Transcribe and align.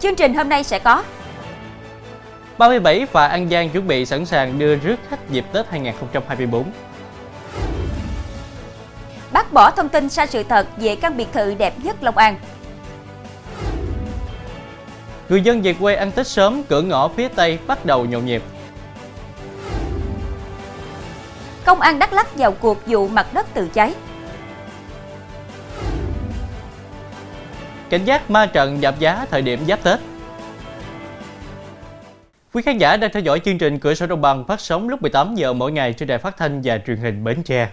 Chương 0.00 0.14
trình 0.14 0.34
hôm 0.34 0.48
nay 0.48 0.64
sẽ 0.64 0.78
có 0.78 1.02
37 2.58 3.06
và 3.12 3.26
An 3.26 3.48
Giang 3.48 3.70
chuẩn 3.70 3.86
bị 3.86 4.06
sẵn 4.06 4.26
sàng 4.26 4.58
đưa 4.58 4.76
rước 4.76 4.96
khách 5.08 5.30
dịp 5.30 5.44
Tết 5.52 5.68
2024. 5.70 6.64
Bác 9.32 9.52
bỏ 9.52 9.70
thông 9.70 9.88
tin 9.88 10.08
sai 10.08 10.26
sự 10.26 10.42
thật 10.42 10.66
về 10.76 10.96
căn 10.96 11.16
biệt 11.16 11.28
thự 11.32 11.54
đẹp 11.54 11.74
nhất 11.82 11.96
Long 12.02 12.16
An. 12.16 12.36
Người 15.28 15.42
dân 15.42 15.62
về 15.62 15.74
quê 15.80 15.94
ăn 15.94 16.12
Tết 16.12 16.26
sớm, 16.26 16.62
cửa 16.68 16.82
ngõ 16.82 17.08
phía 17.08 17.28
Tây 17.28 17.58
bắt 17.66 17.84
đầu 17.84 18.06
nhộn 18.06 18.26
nhịp. 18.26 18.42
Công 21.64 21.80
an 21.80 21.98
Đắk 21.98 22.12
Lắk 22.12 22.36
vào 22.36 22.52
cuộc 22.52 22.86
vụ 22.86 23.08
mặt 23.08 23.26
đất 23.34 23.46
tự 23.54 23.68
cháy. 23.74 23.94
Cảnh 27.90 28.04
giác 28.04 28.30
ma 28.30 28.46
trận 28.46 28.80
giảm 28.80 28.94
giá 28.98 29.26
thời 29.30 29.42
điểm 29.42 29.60
giáp 29.68 29.82
Tết. 29.82 29.98
Quý 32.52 32.62
khán 32.62 32.78
giả 32.78 32.96
đang 32.96 33.10
theo 33.12 33.22
dõi 33.22 33.40
chương 33.44 33.58
trình 33.58 33.78
Cửa 33.78 33.94
sổ 33.94 34.06
Đồng 34.06 34.20
bằng 34.20 34.44
phát 34.46 34.60
sóng 34.60 34.88
lúc 34.88 35.02
18 35.02 35.34
giờ 35.34 35.52
mỗi 35.52 35.72
ngày 35.72 35.92
trên 35.92 36.08
đài 36.08 36.18
phát 36.18 36.36
thanh 36.36 36.60
và 36.64 36.78
truyền 36.86 36.96
hình 36.96 37.24
Bến 37.24 37.42
Tre. 37.42 37.68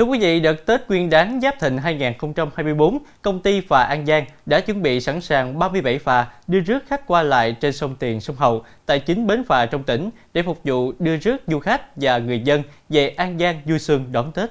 Thưa 0.00 0.06
quý 0.06 0.18
vị, 0.18 0.40
đợt 0.40 0.66
Tết 0.66 0.88
Nguyên 0.88 1.10
đán 1.10 1.40
Giáp 1.40 1.60
Thịnh 1.60 1.78
2024, 1.78 2.98
công 3.22 3.42
ty 3.42 3.60
phà 3.60 3.82
An 3.82 4.06
Giang 4.06 4.24
đã 4.46 4.60
chuẩn 4.60 4.82
bị 4.82 5.00
sẵn 5.00 5.20
sàng 5.20 5.58
37 5.58 5.98
phà 5.98 6.26
đưa 6.46 6.60
rước 6.60 6.78
khách 6.88 7.06
qua 7.06 7.22
lại 7.22 7.56
trên 7.60 7.72
sông 7.72 7.96
Tiền, 7.98 8.20
sông 8.20 8.36
Hậu 8.36 8.64
tại 8.86 9.00
chính 9.00 9.26
bến 9.26 9.44
phà 9.44 9.66
trong 9.66 9.84
tỉnh 9.84 10.10
để 10.32 10.42
phục 10.42 10.60
vụ 10.64 10.92
đưa 10.98 11.16
rước 11.16 11.36
du 11.46 11.58
khách 11.58 11.82
và 11.96 12.18
người 12.18 12.40
dân 12.44 12.62
về 12.88 13.08
An 13.08 13.38
Giang 13.38 13.60
vui 13.66 13.78
xuân 13.78 14.12
đón 14.12 14.32
Tết. 14.32 14.50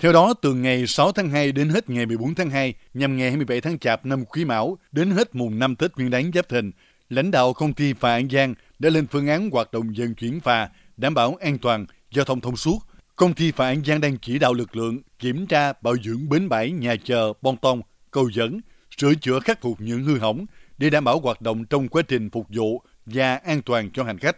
Theo 0.00 0.12
đó, 0.12 0.34
từ 0.42 0.54
ngày 0.54 0.86
6 0.86 1.12
tháng 1.12 1.30
2 1.30 1.52
đến 1.52 1.68
hết 1.68 1.90
ngày 1.90 2.06
14 2.06 2.34
tháng 2.34 2.50
2, 2.50 2.74
nhằm 2.94 3.16
ngày 3.16 3.28
27 3.28 3.60
tháng 3.60 3.78
Chạp 3.78 4.06
năm 4.06 4.24
Quý 4.24 4.44
Mão 4.44 4.78
đến 4.92 5.10
hết 5.10 5.34
mùng 5.34 5.58
5 5.58 5.76
Tết 5.76 5.96
Nguyên 5.96 6.10
đán 6.10 6.30
Giáp 6.34 6.48
Thìn, 6.48 6.70
lãnh 7.08 7.30
đạo 7.30 7.52
công 7.52 7.72
ty 7.72 7.92
phà 7.92 8.10
An 8.12 8.28
Giang 8.30 8.54
đã 8.78 8.90
lên 8.90 9.06
phương 9.06 9.28
án 9.28 9.50
hoạt 9.50 9.72
động 9.72 9.92
vận 9.96 10.14
chuyển 10.14 10.40
phà, 10.40 10.68
đảm 10.96 11.14
bảo 11.14 11.36
an 11.40 11.58
toàn, 11.58 11.86
giao 12.10 12.24
thông 12.24 12.40
thông 12.40 12.56
suốt. 12.56 12.89
Công 13.20 13.34
ty 13.34 13.52
phà 13.52 13.66
An 13.66 13.82
Giang 13.84 14.00
đang 14.00 14.16
chỉ 14.18 14.38
đạo 14.38 14.54
lực 14.54 14.76
lượng 14.76 14.98
kiểm 15.18 15.46
tra, 15.46 15.72
bảo 15.72 15.94
dưỡng 16.04 16.28
bến 16.28 16.48
bãi, 16.48 16.70
nhà 16.70 16.94
chờ, 17.04 17.32
bon 17.42 17.56
tông, 17.56 17.82
cầu 18.10 18.30
dẫn, 18.34 18.60
sửa 18.98 19.14
chữa 19.14 19.40
khắc 19.40 19.60
phục 19.62 19.80
những 19.80 20.02
hư 20.02 20.18
hỏng 20.18 20.46
để 20.78 20.90
đảm 20.90 21.04
bảo 21.04 21.20
hoạt 21.20 21.40
động 21.40 21.64
trong 21.64 21.88
quá 21.88 22.02
trình 22.08 22.30
phục 22.30 22.46
vụ 22.48 22.82
và 23.06 23.36
an 23.36 23.62
toàn 23.62 23.90
cho 23.92 24.04
hành 24.04 24.18
khách. 24.18 24.36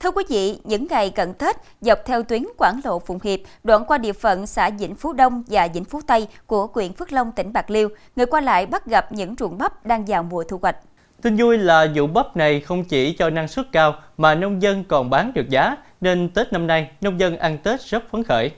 Thưa 0.00 0.10
quý 0.10 0.24
vị, 0.28 0.58
những 0.64 0.86
ngày 0.90 1.10
cận 1.10 1.34
Tết, 1.34 1.56
dọc 1.80 1.98
theo 2.06 2.22
tuyến 2.22 2.44
Quảng 2.56 2.80
Lộ 2.84 2.98
Phụng 2.98 3.18
Hiệp, 3.22 3.40
đoạn 3.64 3.84
qua 3.84 3.98
địa 3.98 4.12
phận 4.12 4.46
xã 4.46 4.70
Vĩnh 4.70 4.94
Phú 4.94 5.12
Đông 5.12 5.44
và 5.46 5.68
Vĩnh 5.74 5.84
Phú 5.84 6.00
Tây 6.06 6.28
của 6.46 6.68
huyện 6.74 6.92
Phước 6.92 7.12
Long, 7.12 7.32
tỉnh 7.32 7.52
Bạc 7.52 7.70
Liêu, 7.70 7.88
người 8.16 8.26
qua 8.26 8.40
lại 8.40 8.66
bắt 8.66 8.86
gặp 8.86 9.12
những 9.12 9.34
ruộng 9.38 9.58
bắp 9.58 9.86
đang 9.86 10.04
vào 10.04 10.22
mùa 10.22 10.44
thu 10.44 10.58
hoạch. 10.62 10.76
Tin 11.22 11.36
vui 11.36 11.58
là 11.58 11.86
vụ 11.94 12.06
bắp 12.06 12.36
này 12.36 12.60
không 12.60 12.84
chỉ 12.84 13.12
cho 13.12 13.30
năng 13.30 13.48
suất 13.48 13.72
cao 13.72 13.94
mà 14.16 14.34
nông 14.34 14.62
dân 14.62 14.84
còn 14.88 15.10
bán 15.10 15.32
được 15.34 15.48
giá, 15.48 15.76
nên 16.00 16.28
Tết 16.34 16.52
năm 16.52 16.66
nay 16.66 16.90
nông 17.00 17.20
dân 17.20 17.36
ăn 17.36 17.58
Tết 17.58 17.80
rất 17.80 18.10
phấn 18.10 18.24
khởi. 18.24 18.50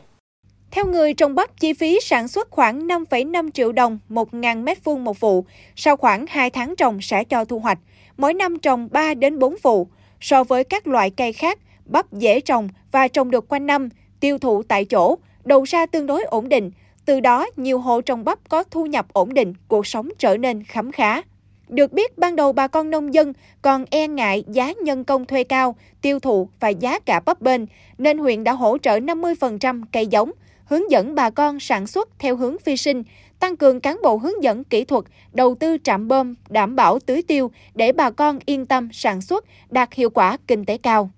Theo 0.71 0.87
người 0.87 1.15
trồng 1.15 1.35
bắp, 1.35 1.61
chi 1.61 1.73
phí 1.73 1.99
sản 2.03 2.29
xuất 2.29 2.51
khoảng 2.51 2.87
5,5 2.87 3.51
triệu 3.51 3.73
đồng 3.73 3.99
1.000 4.09 4.63
mét 4.63 4.85
vuông 4.85 5.05
một 5.05 5.21
vụ. 5.21 5.45
Sau 5.77 5.97
khoảng 5.97 6.27
2 6.29 6.51
tháng 6.51 6.77
trồng 6.77 7.01
sẽ 7.01 7.25
cho 7.25 7.45
thu 7.45 7.59
hoạch. 7.59 7.79
Mỗi 8.17 8.35
năm 8.35 8.59
trồng 8.59 8.89
3 8.91 9.15
đến 9.15 9.39
4 9.39 9.57
vụ. 9.63 9.89
So 10.21 10.45
với 10.45 10.65
các 10.65 10.87
loại 10.87 11.11
cây 11.11 11.33
khác, 11.33 11.59
bắp 11.85 12.13
dễ 12.13 12.41
trồng 12.41 12.69
và 12.93 13.09
trồng 13.09 13.31
được 13.31 13.49
quanh 13.49 13.67
năm, 13.67 13.89
tiêu 14.21 14.39
thụ 14.39 14.63
tại 14.63 14.85
chỗ, 14.85 15.19
đầu 15.45 15.63
ra 15.63 15.87
tương 15.87 16.07
đối 16.07 16.23
ổn 16.23 16.49
định. 16.49 16.71
Từ 17.05 17.21
đó, 17.21 17.47
nhiều 17.57 17.79
hộ 17.79 18.01
trồng 18.01 18.25
bắp 18.25 18.39
có 18.49 18.65
thu 18.71 18.87
nhập 18.87 19.07
ổn 19.13 19.35
định, 19.35 19.55
cuộc 19.69 19.87
sống 19.87 20.09
trở 20.19 20.37
nên 20.37 20.65
khấm 20.65 20.93
khá. 20.93 21.23
Được 21.71 21.93
biết, 21.93 22.19
ban 22.19 22.37
đầu 22.37 22.53
bà 22.53 22.69
con 22.69 22.91
nông 22.91 23.15
dân 23.15 23.33
còn 23.63 23.85
e 23.91 24.09
ngại 24.09 24.45
giá 24.49 24.73
nhân 24.83 25.05
công 25.05 25.27
thuê 25.27 25.45
cao, 25.45 25.77
tiêu 26.03 26.19
thụ 26.21 26.49
và 26.61 26.69
giá 26.69 26.99
cả 26.99 27.21
bấp 27.21 27.41
bênh, 27.41 27.61
nên 27.99 28.19
huyện 28.19 28.45
đã 28.45 28.53
hỗ 28.53 28.79
trợ 28.79 28.99
50% 28.99 29.83
cây 29.93 30.07
giống, 30.07 30.31
hướng 30.65 30.91
dẫn 30.91 31.15
bà 31.15 31.31
con 31.31 31.61
sản 31.61 31.87
xuất 31.87 32.09
theo 32.19 32.37
hướng 32.37 32.59
phi 32.59 32.77
sinh, 32.77 33.03
tăng 33.41 33.57
cường 33.57 33.81
cán 33.81 34.01
bộ 34.03 34.17
hướng 34.17 34.43
dẫn 34.43 34.65
kỹ 34.65 34.85
thuật, 34.85 35.05
đầu 35.33 35.55
tư 35.55 35.77
trạm 35.85 36.09
bơm, 36.09 36.35
đảm 36.49 36.77
bảo 36.77 36.99
tưới 36.99 37.23
tiêu 37.23 37.51
để 37.75 37.93
bà 37.93 38.11
con 38.11 38.39
yên 38.47 38.67
tâm 38.67 38.89
sản 38.93 39.21
xuất, 39.21 39.45
đạt 39.71 39.93
hiệu 39.93 40.11
quả 40.11 40.37
kinh 40.47 40.65
tế 40.65 40.79
cao. 40.79 41.11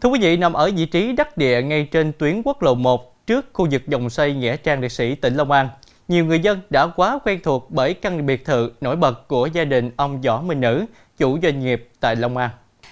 Thưa 0.00 0.08
quý 0.08 0.18
vị, 0.22 0.36
nằm 0.36 0.52
ở 0.52 0.70
vị 0.76 0.86
trí 0.86 1.12
đắc 1.12 1.36
địa 1.36 1.62
ngay 1.62 1.88
trên 1.92 2.12
tuyến 2.18 2.42
quốc 2.44 2.62
lộ 2.62 2.74
1 2.74 3.26
trước 3.26 3.46
khu 3.52 3.68
vực 3.70 3.82
dòng 3.88 4.10
xây 4.10 4.34
Nghĩa 4.34 4.56
Trang 4.56 4.80
Liệt 4.80 4.92
sĩ 4.92 5.14
tỉnh 5.14 5.34
Long 5.34 5.50
An, 5.50 5.68
nhiều 6.08 6.24
người 6.24 6.40
dân 6.40 6.60
đã 6.70 6.86
quá 6.96 7.18
quen 7.24 7.40
thuộc 7.42 7.70
bởi 7.70 7.94
căn 7.94 8.26
biệt 8.26 8.44
thự 8.44 8.72
nổi 8.80 8.96
bật 8.96 9.28
của 9.28 9.48
gia 9.52 9.64
đình 9.64 9.90
ông 9.96 10.20
Võ 10.20 10.42
Minh 10.42 10.60
Nữ, 10.60 10.84
chủ 11.18 11.38
doanh 11.42 11.60
nghiệp 11.60 11.88
tại 12.00 12.16
Long 12.16 12.36
An. 12.36 12.50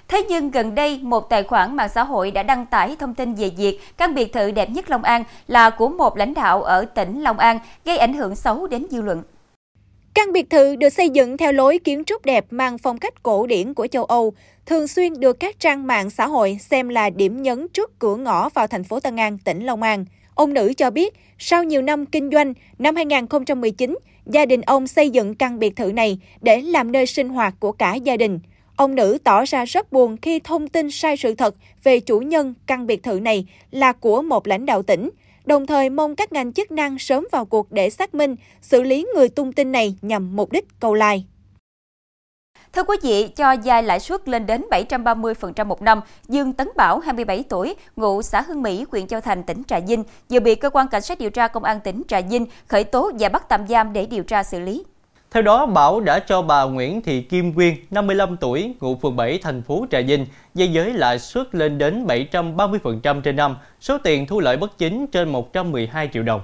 Thế 0.09 0.23
nhưng 0.29 0.51
gần 0.51 0.75
đây, 0.75 1.01
một 1.03 1.31
tài 1.31 1.43
khoản 1.43 1.77
mạng 1.77 1.89
xã 1.95 2.05
hội 2.05 2.31
đã 2.31 2.43
đăng 2.43 2.67
tải 2.67 2.97
thông 2.99 3.15
tin 3.15 3.35
về 3.35 3.51
việc 3.57 3.81
căn 3.97 4.15
biệt 4.15 4.33
thự 4.33 4.51
đẹp 4.51 4.71
nhất 4.71 4.91
Long 4.91 5.03
An 5.03 5.25
là 5.47 5.71
của 5.71 5.89
một 5.89 6.17
lãnh 6.17 6.35
đạo 6.35 6.63
ở 6.63 6.85
tỉnh 6.85 7.23
Long 7.23 7.39
An, 7.39 7.59
gây 7.85 7.99
ảnh 7.99 8.15
hưởng 8.15 8.37
xấu 8.37 8.67
đến 8.67 8.87
dư 8.91 9.03
luận. 9.03 9.23
Căn 10.15 10.33
biệt 10.33 10.51
thự 10.51 10.77
được 10.77 10.89
xây 10.89 11.11
dựng 11.11 11.37
theo 11.37 11.53
lối 11.53 11.79
kiến 11.79 12.05
trúc 12.05 12.25
đẹp 12.25 12.47
mang 12.51 12.79
phong 12.79 12.99
cách 12.99 13.23
cổ 13.23 13.47
điển 13.47 13.75
của 13.75 13.87
châu 13.87 14.05
Âu, 14.05 14.33
thường 14.67 14.89
xuyên 14.89 15.21
được 15.21 15.41
các 15.41 15.61
trang 15.61 15.87
mạng 15.87 16.11
xã 16.11 16.27
hội 16.27 16.59
xem 16.61 16.89
là 16.89 17.11
điểm 17.11 17.43
nhấn 17.43 17.69
trước 17.69 17.99
cửa 17.99 18.17
ngõ 18.17 18.49
vào 18.49 18.67
thành 18.67 18.85
phố 18.85 19.01
Tân 19.01 19.17
An, 19.17 19.39
tỉnh 19.39 19.67
Long 19.67 19.83
An. 19.83 20.05
Ông 20.37 20.55
Nữ 20.55 20.73
cho 20.77 20.91
biết, 20.91 21.15
sau 21.39 21.65
nhiều 21.65 21.83
năm 21.83 22.07
kinh 22.07 22.31
doanh, 22.31 22.55
năm 22.79 22.97
2019, 22.97 23.99
gia 24.27 24.47
đình 24.47 24.61
ông 24.61 24.87
xây 24.87 25.11
dựng 25.11 25.35
căn 25.35 25.59
biệt 25.59 25.77
thự 25.77 25.93
này 25.93 26.19
để 26.41 26.61
làm 26.61 26.93
nơi 26.93 27.07
sinh 27.07 27.29
hoạt 27.29 27.55
của 27.61 27.73
cả 27.73 27.95
gia 27.95 28.17
đình. 28.17 28.41
Ông 28.77 28.95
Nữ 28.95 29.19
tỏ 29.25 29.45
ra 29.45 29.65
rất 29.65 29.93
buồn 29.93 30.17
khi 30.17 30.41
thông 30.41 30.69
tin 30.69 30.91
sai 30.91 31.17
sự 31.17 31.35
thật 31.35 31.55
về 31.85 32.01
chủ 32.01 32.21
nhân 32.21 32.55
căn 32.67 32.87
biệt 32.87 33.03
thự 33.03 33.21
này 33.21 33.47
là 33.71 33.93
của 33.93 34.23
một 34.23 34.47
lãnh 34.47 34.67
đạo 34.67 34.83
tỉnh, 34.83 35.11
đồng 35.45 35.67
thời 35.67 35.91
mong 35.91 36.17
các 36.17 36.33
ngành 36.33 36.53
chức 36.53 36.71
năng 36.71 36.99
sớm 36.99 37.27
vào 37.33 37.45
cuộc 37.45 37.73
để 37.73 37.91
xác 37.91 38.15
minh, 38.15 38.37
xử 38.63 38.83
lý 38.83 39.07
người 39.15 39.29
tung 39.29 39.53
tin 39.53 39.73
này 39.73 39.97
nhằm 40.03 40.37
mục 40.37 40.53
đích 40.53 40.65
câu 40.81 40.95
like. 40.95 41.36
Thưa 42.77 42.85
quý 42.85 42.97
vị, 43.03 43.29
cho 43.37 43.53
dài 43.53 43.83
lãi 43.83 44.01
suất 44.01 44.29
lên 44.29 44.47
đến 44.47 44.65
730% 44.71 45.67
một 45.67 45.83
năm, 45.83 46.01
Dương 46.29 46.53
Tấn 46.53 46.69
Bảo, 46.77 46.99
27 46.99 47.45
tuổi, 47.49 47.75
ngụ 47.97 48.23
xã 48.23 48.41
Hưng 48.41 48.63
Mỹ, 48.63 48.85
huyện 48.93 49.07
Châu 49.07 49.21
Thành, 49.21 49.43
tỉnh 49.43 49.63
Trà 49.69 49.81
Vinh, 49.81 50.05
vừa 50.31 50.41
bị 50.41 50.55
cơ 50.55 50.71
quan 50.71 50.89
cảnh 50.89 51.03
sát 51.03 51.19
điều 51.19 51.31
tra 51.31 51.49
công 51.49 51.65
an 51.65 51.81
tỉnh 51.81 52.03
Trà 52.09 52.21
Vinh 52.21 52.47
khởi 52.67 52.85
tố 52.85 53.11
và 53.19 53.29
bắt 53.29 53.49
tạm 53.49 53.69
giam 53.69 53.93
để 53.93 54.07
điều 54.07 54.23
tra 54.23 54.43
xử 54.43 54.61
lý. 54.61 54.85
Theo 55.31 55.43
đó, 55.43 55.67
Bảo 55.67 56.01
đã 56.01 56.19
cho 56.19 56.43
bà 56.43 56.65
Nguyễn 56.65 57.03
Thị 57.03 57.23
Kim 57.23 57.55
Quyên, 57.55 57.75
55 57.91 58.37
tuổi, 58.37 58.75
ngụ 58.81 58.97
phường 58.97 59.17
7, 59.17 59.39
thành 59.43 59.63
phố 59.63 59.87
Trà 59.91 60.01
Vinh, 60.01 60.27
dây 60.55 60.73
giới 60.73 60.93
lãi 60.93 61.19
suất 61.19 61.55
lên 61.55 61.79
đến 61.79 62.07
730% 62.07 63.21
trên 63.21 63.37
năm, 63.37 63.57
số 63.81 63.99
tiền 63.99 64.27
thu 64.27 64.41
lợi 64.41 64.57
bất 64.57 64.79
chính 64.79 65.07
trên 65.07 65.29
112 65.29 66.11
triệu 66.13 66.23
đồng. 66.23 66.41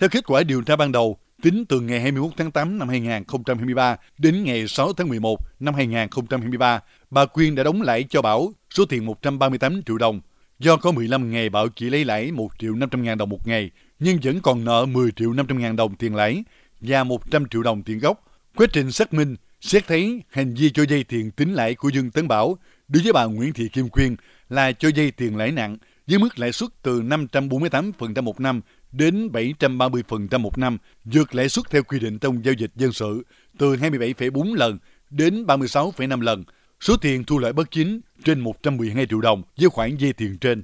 Theo 0.00 0.08
kết 0.08 0.26
quả 0.26 0.42
điều 0.42 0.62
tra 0.62 0.76
ban 0.76 0.92
đầu, 0.92 1.16
tính 1.42 1.64
từ 1.64 1.80
ngày 1.80 2.00
21 2.00 2.30
tháng 2.36 2.50
8 2.50 2.78
năm 2.78 2.88
2023 2.88 3.96
đến 4.18 4.44
ngày 4.44 4.68
6 4.68 4.92
tháng 4.92 5.08
11 5.08 5.40
năm 5.60 5.74
2023, 5.74 6.80
bà 7.10 7.26
Quyên 7.26 7.54
đã 7.54 7.62
đóng 7.62 7.82
lãi 7.82 8.04
cho 8.10 8.22
Bảo 8.22 8.52
số 8.70 8.84
tiền 8.84 9.06
138 9.06 9.82
triệu 9.86 9.98
đồng. 9.98 10.20
Do 10.58 10.76
có 10.76 10.92
15 10.92 11.30
ngày 11.30 11.48
Bảo 11.48 11.68
chỉ 11.68 11.90
lấy 11.90 12.04
lãi 12.04 12.32
1 12.32 12.48
triệu 12.58 12.74
500 12.74 13.02
ngàn 13.02 13.18
đồng 13.18 13.28
một 13.28 13.46
ngày, 13.46 13.70
nhưng 13.98 14.18
vẫn 14.22 14.40
còn 14.40 14.64
nợ 14.64 14.86
10 14.86 15.10
triệu 15.12 15.32
500 15.32 15.58
ngàn 15.58 15.76
đồng 15.76 15.94
tiền 15.94 16.14
lãi 16.14 16.44
và 16.80 17.04
100 17.04 17.48
triệu 17.48 17.62
đồng 17.62 17.82
tiền 17.82 17.98
gốc. 17.98 18.24
Quá 18.56 18.66
trình 18.72 18.92
xác 18.92 19.12
minh, 19.12 19.36
xét 19.60 19.86
thấy 19.86 20.22
hành 20.30 20.54
vi 20.54 20.70
cho 20.70 20.82
dây 20.88 21.04
tiền 21.04 21.30
tính 21.30 21.52
lãi 21.52 21.74
của 21.74 21.88
Dương 21.88 22.10
Tấn 22.10 22.28
Bảo 22.28 22.58
đối 22.88 23.02
với 23.02 23.12
bà 23.12 23.24
Nguyễn 23.24 23.52
Thị 23.52 23.68
Kim 23.68 23.88
Quyên 23.88 24.16
là 24.48 24.72
cho 24.72 24.88
dây 24.88 25.10
tiền 25.10 25.36
lãi 25.36 25.52
nặng 25.52 25.76
với 26.10 26.18
mức 26.18 26.38
lãi 26.38 26.52
suất 26.52 26.70
từ 26.82 27.02
548% 27.02 28.22
một 28.22 28.40
năm 28.40 28.60
đến 28.92 29.28
730% 29.32 30.40
một 30.40 30.58
năm, 30.58 30.78
vượt 31.04 31.34
lãi 31.34 31.48
suất 31.48 31.70
theo 31.70 31.82
quy 31.82 31.98
định 31.98 32.18
trong 32.18 32.44
giao 32.44 32.54
dịch 32.54 32.70
dân 32.76 32.92
sự 32.92 33.22
từ 33.58 33.76
27,4 33.76 34.54
lần 34.54 34.78
đến 35.10 35.44
36,5 35.46 36.20
lần. 36.20 36.44
Số 36.80 36.96
tiền 36.96 37.24
thu 37.24 37.38
lợi 37.38 37.52
bất 37.52 37.70
chính 37.70 38.00
trên 38.24 38.40
112 38.40 39.06
triệu 39.06 39.20
đồng 39.20 39.42
với 39.56 39.68
khoản 39.68 39.96
dây 39.96 40.12
tiền 40.12 40.38
trên. 40.38 40.62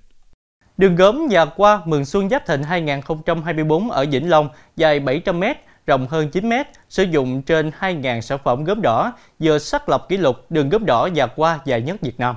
Đường 0.76 0.96
gốm 0.96 1.28
và 1.31 1.44
qua 1.44 1.81
Mừng 1.84 2.04
Xuân 2.04 2.28
Giáp 2.28 2.46
Thịnh 2.46 2.62
2024 2.62 3.90
ở 3.90 4.06
Vĩnh 4.10 4.31
Long 4.31 4.48
dài 4.76 5.00
700 5.00 5.40
m, 5.40 5.44
rộng 5.87 6.06
hơn 6.06 6.31
9 6.31 6.48
m, 6.48 6.52
sử 6.88 7.02
dụng 7.02 7.43
trên 7.43 7.70
2.000 7.81 8.20
sản 8.20 8.38
phẩm 8.44 8.64
gốm 8.64 8.82
đỏ, 8.82 9.12
vừa 9.38 9.58
xác 9.58 9.88
lập 9.88 10.06
kỷ 10.08 10.16
lục 10.16 10.50
đường 10.50 10.69
gốm 10.69 10.87
đỏ 10.87 11.08
và 11.14 11.26
qua 11.26 11.60
dài 11.64 11.82
nhất 11.82 11.96
Việt 12.00 12.20
Nam. 12.20 12.37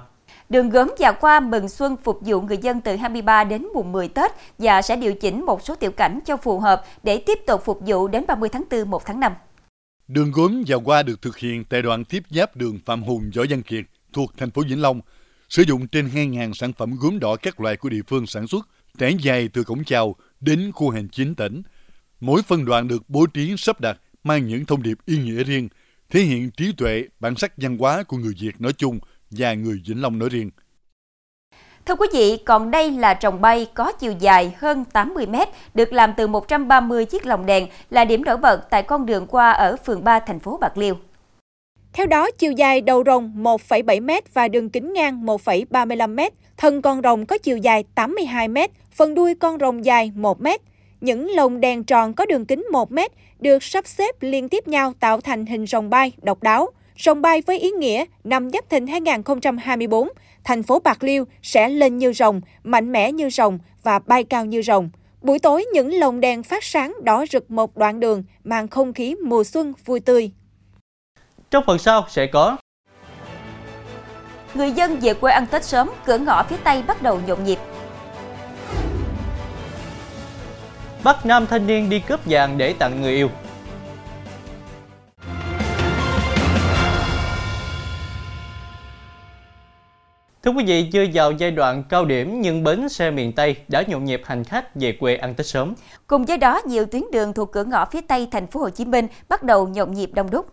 Đường 0.50 0.70
gốm 0.70 0.94
già 0.98 1.12
qua 1.12 1.40
mừng 1.40 1.70
xuân 1.70 1.98
phục 2.04 2.20
vụ 2.22 2.42
người 2.42 2.58
dân 2.58 2.82
từ 2.82 2.96
23 2.96 3.44
đến 3.44 3.68
mùng 3.74 3.92
10 3.92 4.08
Tết 4.08 4.32
và 4.58 4.82
sẽ 4.82 4.96
điều 4.96 5.14
chỉnh 5.14 5.46
một 5.46 5.62
số 5.64 5.76
tiểu 5.76 5.92
cảnh 5.92 6.20
cho 6.26 6.38
phù 6.38 6.60
hợp 6.60 6.84
để 7.04 7.24
tiếp 7.26 7.40
tục 7.48 7.62
phục 7.66 7.82
vụ 7.86 8.08
đến 8.08 8.26
30 8.28 8.50
tháng 8.50 8.64
4, 8.72 8.90
1 8.90 9.06
tháng 9.06 9.20
5. 9.20 9.34
Đường 10.08 10.32
gốm 10.32 10.64
già 10.64 10.76
qua 10.76 11.04
được 11.04 11.22
thực 11.22 11.38
hiện 11.38 11.64
tại 11.70 11.82
đoạn 11.82 12.06
tiếp 12.06 12.24
giáp 12.30 12.56
đường 12.56 12.80
Phạm 12.86 13.04
Hùng 13.04 13.32
Võ 13.36 13.44
Văn 13.50 13.62
Kiệt 13.62 13.86
thuộc 14.14 14.32
thành 14.38 14.52
phố 14.52 14.62
Vĩnh 14.70 14.82
Long, 14.82 15.02
sử 15.50 15.64
dụng 15.64 15.88
trên 15.88 16.08
2.000 16.08 16.54
sản 16.54 16.74
phẩm 16.74 16.96
gốm 17.00 17.20
đỏ 17.20 17.36
các 17.36 17.60
loại 17.60 17.78
của 17.78 17.90
địa 17.90 18.02
phương 18.08 18.28
sản 18.28 18.48
xuất 18.48 18.68
trải 18.98 19.16
dài 19.22 19.50
từ 19.54 19.64
cổng 19.64 19.84
chào 19.84 20.16
đến 20.40 20.72
khu 20.74 20.90
hành 20.90 21.08
chính 21.12 21.36
tỉnh. 21.36 21.62
Mỗi 22.20 22.42
phân 22.42 22.66
đoạn 22.66 22.88
được 22.88 23.04
bố 23.08 23.26
trí 23.26 23.56
sắp 23.58 23.82
đặt 23.82 23.98
mang 24.24 24.48
những 24.48 24.66
thông 24.66 24.84
điệp 24.84 24.98
ý 25.06 25.18
nghĩa 25.18 25.44
riêng, 25.44 25.70
thể 26.10 26.20
hiện 26.20 26.52
trí 26.52 26.72
tuệ, 26.78 27.04
bản 27.20 27.36
sắc 27.36 27.54
văn 27.58 27.78
hóa 27.78 28.04
của 28.04 28.18
người 28.18 28.34
Việt 28.40 28.62
nói 28.62 28.74
chung 28.74 29.00
và 29.32 29.54
người 29.54 29.82
Vĩnh 29.88 30.02
Long 30.02 30.20
nói 30.20 30.30
riêng. 30.30 30.50
Thưa 31.86 31.96
quý 31.96 32.08
vị, 32.14 32.38
còn 32.46 32.72
đây 32.72 32.92
là 32.92 33.14
trồng 33.14 33.42
bay 33.42 33.68
có 33.74 33.92
chiều 33.92 34.14
dài 34.20 34.56
hơn 34.58 34.86
80 34.86 35.26
mét, 35.26 35.50
được 35.74 35.94
làm 35.94 36.14
từ 36.18 36.28
130 36.28 37.06
chiếc 37.06 37.26
lồng 37.26 37.46
đèn, 37.46 37.68
là 37.90 38.06
điểm 38.06 38.24
nổi 38.24 38.38
bật 38.38 38.70
tại 38.70 38.84
con 38.84 39.06
đường 39.06 39.28
qua 39.28 39.52
ở 39.52 39.76
phường 39.86 40.04
3 40.04 40.20
thành 40.20 40.40
phố 40.40 40.58
Bạc 40.58 40.78
Liêu. 40.78 40.96
Theo 41.94 42.06
đó, 42.06 42.32
chiều 42.32 42.52
dài 42.52 42.82
đầu 42.82 43.04
rồng 43.06 43.44
1,7 43.44 44.02
m 44.02 44.10
và 44.34 44.48
đường 44.48 44.70
kính 44.70 44.94
ngang 44.94 45.26
1,35 45.26 46.16
m. 46.16 46.20
Thân 46.58 46.82
con 46.82 47.02
rồng 47.02 47.26
có 47.26 47.38
chiều 47.38 47.58
dài 47.58 47.84
82 47.96 48.48
m, 48.48 48.58
phần 48.92 49.16
đuôi 49.16 49.36
con 49.36 49.60
rồng 49.60 49.86
dài 49.86 50.12
1 50.16 50.42
m. 50.42 50.48
Những 51.02 51.30
lồng 51.32 51.60
đèn 51.60 51.84
tròn 51.84 52.14
có 52.14 52.26
đường 52.26 52.46
kính 52.46 52.66
1 52.72 52.92
m 52.92 53.00
được 53.40 53.64
sắp 53.64 53.88
xếp 53.88 54.16
liên 54.22 54.50
tiếp 54.50 54.68
nhau 54.68 54.94
tạo 55.00 55.22
thành 55.22 55.46
hình 55.46 55.66
rồng 55.66 55.90
bay 55.90 56.12
độc 56.22 56.44
đáo. 56.44 56.70
Rồng 57.06 57.22
bay 57.22 57.42
với 57.42 57.60
ý 57.60 57.72
nghĩa 57.72 58.06
năm 58.24 58.50
Giáp 58.50 58.70
Thìn 58.70 58.88
2024, 58.88 60.10
thành 60.44 60.64
phố 60.64 60.80
Bạc 60.80 61.04
Liêu 61.04 61.26
sẽ 61.44 61.70
lên 61.70 61.98
như 61.98 62.14
rồng, 62.14 62.42
mạnh 62.64 62.92
mẽ 62.92 63.12
như 63.12 63.30
rồng 63.30 63.60
và 63.84 64.00
bay 64.00 64.24
cao 64.24 64.46
như 64.46 64.62
rồng. 64.62 64.90
Buổi 65.22 65.40
tối, 65.40 65.66
những 65.74 65.94
lồng 65.94 66.20
đèn 66.20 66.44
phát 66.44 66.64
sáng 66.64 66.94
đỏ 67.04 67.26
rực 67.32 67.52
một 67.52 67.78
đoạn 67.78 68.00
đường, 68.00 68.24
mang 68.44 68.68
không 68.68 68.94
khí 68.94 69.16
mùa 69.16 69.44
xuân 69.44 69.74
vui 69.86 70.00
tươi. 70.00 70.32
Trong 71.52 71.64
phần 71.68 71.80
sau 71.80 72.06
sẽ 72.10 72.28
có 72.28 72.58
Người 74.54 74.72
dân 74.72 75.00
về 75.02 75.14
quê 75.14 75.32
ăn 75.32 75.46
Tết 75.52 75.64
sớm, 75.64 75.90
cửa 76.06 76.18
ngõ 76.18 76.44
phía 76.44 76.58
Tây 76.64 76.84
bắt 76.88 77.02
đầu 77.02 77.20
nhộn 77.28 77.44
nhịp. 77.44 77.60
Bắt 81.04 81.26
nam 81.26 81.48
thanh 81.48 81.68
niên 81.68 81.90
đi 81.90 82.00
cướp 82.00 82.20
vàng 82.26 82.58
để 82.58 82.74
tặng 82.74 83.02
người 83.02 83.14
yêu. 83.14 83.30
Thưa 90.50 90.56
quý 90.56 90.64
vị, 90.64 90.90
chưa 90.92 91.06
vào 91.14 91.32
giai 91.32 91.52
đoạn 91.52 91.84
cao 91.90 92.06
điểm 92.06 92.42
nhưng 92.42 92.64
bến 92.64 92.90
xe 92.90 93.12
miền 93.12 93.32
Tây 93.32 93.56
đã 93.68 93.84
nhộn 93.88 94.06
nhịp 94.06 94.22
hành 94.26 94.44
khách 94.44 94.76
về 94.76 94.92
quê 94.92 95.16
ăn 95.16 95.34
Tết 95.34 95.48
sớm. 95.48 95.74
Cùng 96.08 96.26
với 96.26 96.38
đó, 96.38 96.62
nhiều 96.66 96.86
tuyến 96.86 97.04
đường 97.12 97.34
thuộc 97.34 97.52
cửa 97.52 97.64
ngõ 97.64 97.86
phía 97.86 98.02
Tây 98.02 98.28
thành 98.32 98.48
phố 98.48 98.60
Hồ 98.60 98.70
Chí 98.70 98.86
Minh 98.86 99.08
bắt 99.30 99.44
đầu 99.44 99.68
nhộn 99.68 99.94
nhịp 99.94 100.10
đông 100.14 100.30
đúc. 100.32 100.46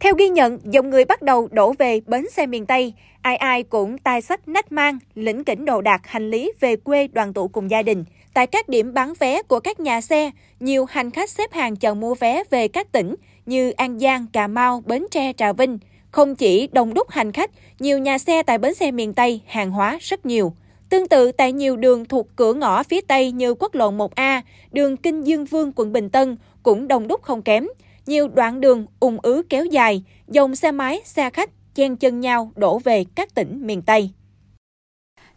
Theo 0.00 0.14
ghi 0.14 0.28
nhận, 0.28 0.58
dòng 0.64 0.90
người 0.90 1.04
bắt 1.04 1.22
đầu 1.22 1.48
đổ 1.50 1.72
về 1.78 2.00
bến 2.06 2.30
xe 2.30 2.46
miền 2.46 2.66
Tây. 2.66 2.94
Ai 3.22 3.36
ai 3.36 3.62
cũng 3.62 3.98
tay 3.98 4.20
sách 4.20 4.48
nách 4.48 4.72
mang, 4.72 4.98
lĩnh 5.14 5.44
kỉnh 5.44 5.64
đồ 5.64 5.80
đạc 5.80 6.00
hành 6.06 6.30
lý 6.30 6.52
về 6.60 6.76
quê 6.76 7.08
đoàn 7.12 7.32
tụ 7.32 7.48
cùng 7.48 7.70
gia 7.70 7.82
đình. 7.82 8.04
Tại 8.34 8.46
các 8.46 8.68
điểm 8.68 8.94
bán 8.94 9.12
vé 9.18 9.42
của 9.42 9.60
các 9.60 9.80
nhà 9.80 10.00
xe, 10.00 10.30
nhiều 10.60 10.86
hành 10.90 11.10
khách 11.10 11.30
xếp 11.30 11.52
hàng 11.52 11.76
chờ 11.76 11.94
mua 11.94 12.14
vé 12.14 12.42
về 12.50 12.68
các 12.68 12.92
tỉnh 12.92 13.14
như 13.46 13.70
An 13.70 13.98
Giang, 13.98 14.26
Cà 14.32 14.46
Mau, 14.46 14.82
Bến 14.86 15.06
Tre, 15.10 15.32
Trà 15.32 15.52
Vinh. 15.52 15.78
Không 16.10 16.36
chỉ 16.36 16.68
đông 16.72 16.94
đúc 16.94 17.10
hành 17.10 17.32
khách, 17.32 17.50
nhiều 17.78 17.98
nhà 17.98 18.18
xe 18.18 18.42
tại 18.42 18.58
bến 18.58 18.74
xe 18.74 18.90
miền 18.90 19.14
Tây 19.14 19.40
hàng 19.46 19.70
hóa 19.70 19.98
rất 20.00 20.26
nhiều. 20.26 20.52
Tương 20.88 21.08
tự 21.08 21.32
tại 21.32 21.52
nhiều 21.52 21.76
đường 21.76 22.04
thuộc 22.04 22.28
cửa 22.36 22.54
ngõ 22.54 22.82
phía 22.82 23.00
Tây 23.00 23.32
như 23.32 23.54
quốc 23.54 23.74
lộ 23.74 23.90
1A, 23.90 24.40
đường 24.72 24.96
Kinh 24.96 25.26
Dương 25.26 25.44
Vương, 25.44 25.72
quận 25.76 25.92
Bình 25.92 26.10
Tân 26.10 26.36
cũng 26.62 26.88
đông 26.88 27.08
đúc 27.08 27.22
không 27.22 27.42
kém. 27.42 27.66
Nhiều 28.06 28.28
đoạn 28.28 28.60
đường 28.60 28.86
ùn 29.00 29.18
ứ 29.22 29.42
kéo 29.48 29.64
dài, 29.64 30.02
dòng 30.28 30.56
xe 30.56 30.72
máy, 30.72 31.00
xe 31.04 31.30
khách 31.30 31.50
chen 31.74 31.96
chân 31.96 32.20
nhau 32.20 32.52
đổ 32.56 32.78
về 32.78 33.04
các 33.14 33.34
tỉnh 33.34 33.66
miền 33.66 33.82
Tây. 33.82 34.10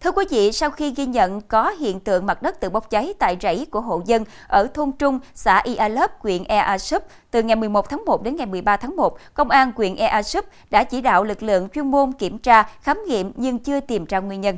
Thưa 0.03 0.11
quý 0.11 0.25
vị, 0.29 0.51
sau 0.51 0.69
khi 0.69 0.91
ghi 0.91 1.05
nhận 1.05 1.41
có 1.41 1.69
hiện 1.69 2.00
tượng 2.00 2.25
mặt 2.25 2.41
đất 2.41 2.59
tự 2.59 2.69
bốc 2.69 2.89
cháy 2.89 3.13
tại 3.19 3.38
rẫy 3.41 3.65
của 3.71 3.81
hộ 3.81 4.01
dân 4.05 4.23
ở 4.47 4.67
thôn 4.73 4.91
Trung, 5.00 5.19
xã 5.33 5.61
Ia 5.63 5.89
Lớp, 5.89 6.11
huyện 6.19 6.44
Ea 6.44 6.77
Súp, 6.77 7.03
từ 7.31 7.44
ngày 7.44 7.55
11 7.55 7.89
tháng 7.89 8.05
1 8.05 8.23
đến 8.23 8.35
ngày 8.35 8.47
13 8.47 8.77
tháng 8.77 8.95
1, 8.95 9.17
Công 9.33 9.50
an 9.50 9.71
huyện 9.75 9.95
Ea 9.95 10.23
Súp 10.23 10.45
đã 10.69 10.83
chỉ 10.83 11.01
đạo 11.01 11.23
lực 11.23 11.44
lượng 11.44 11.67
chuyên 11.69 11.91
môn 11.91 12.11
kiểm 12.13 12.38
tra, 12.38 12.63
khám 12.81 12.97
nghiệm 13.07 13.31
nhưng 13.35 13.59
chưa 13.59 13.79
tìm 13.79 14.05
ra 14.05 14.19
nguyên 14.19 14.41
nhân. 14.41 14.57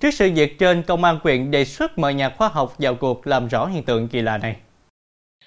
Trước 0.00 0.10
sự 0.10 0.30
việc 0.34 0.58
trên, 0.58 0.82
Công 0.82 1.04
an 1.04 1.18
huyện 1.22 1.50
đề 1.50 1.64
xuất 1.64 1.98
mời 1.98 2.14
nhà 2.14 2.34
khoa 2.38 2.48
học 2.48 2.74
vào 2.78 2.94
cuộc 2.94 3.26
làm 3.26 3.48
rõ 3.48 3.66
hiện 3.66 3.82
tượng 3.82 4.08
kỳ 4.08 4.20
lạ 4.20 4.38
này. 4.38 4.56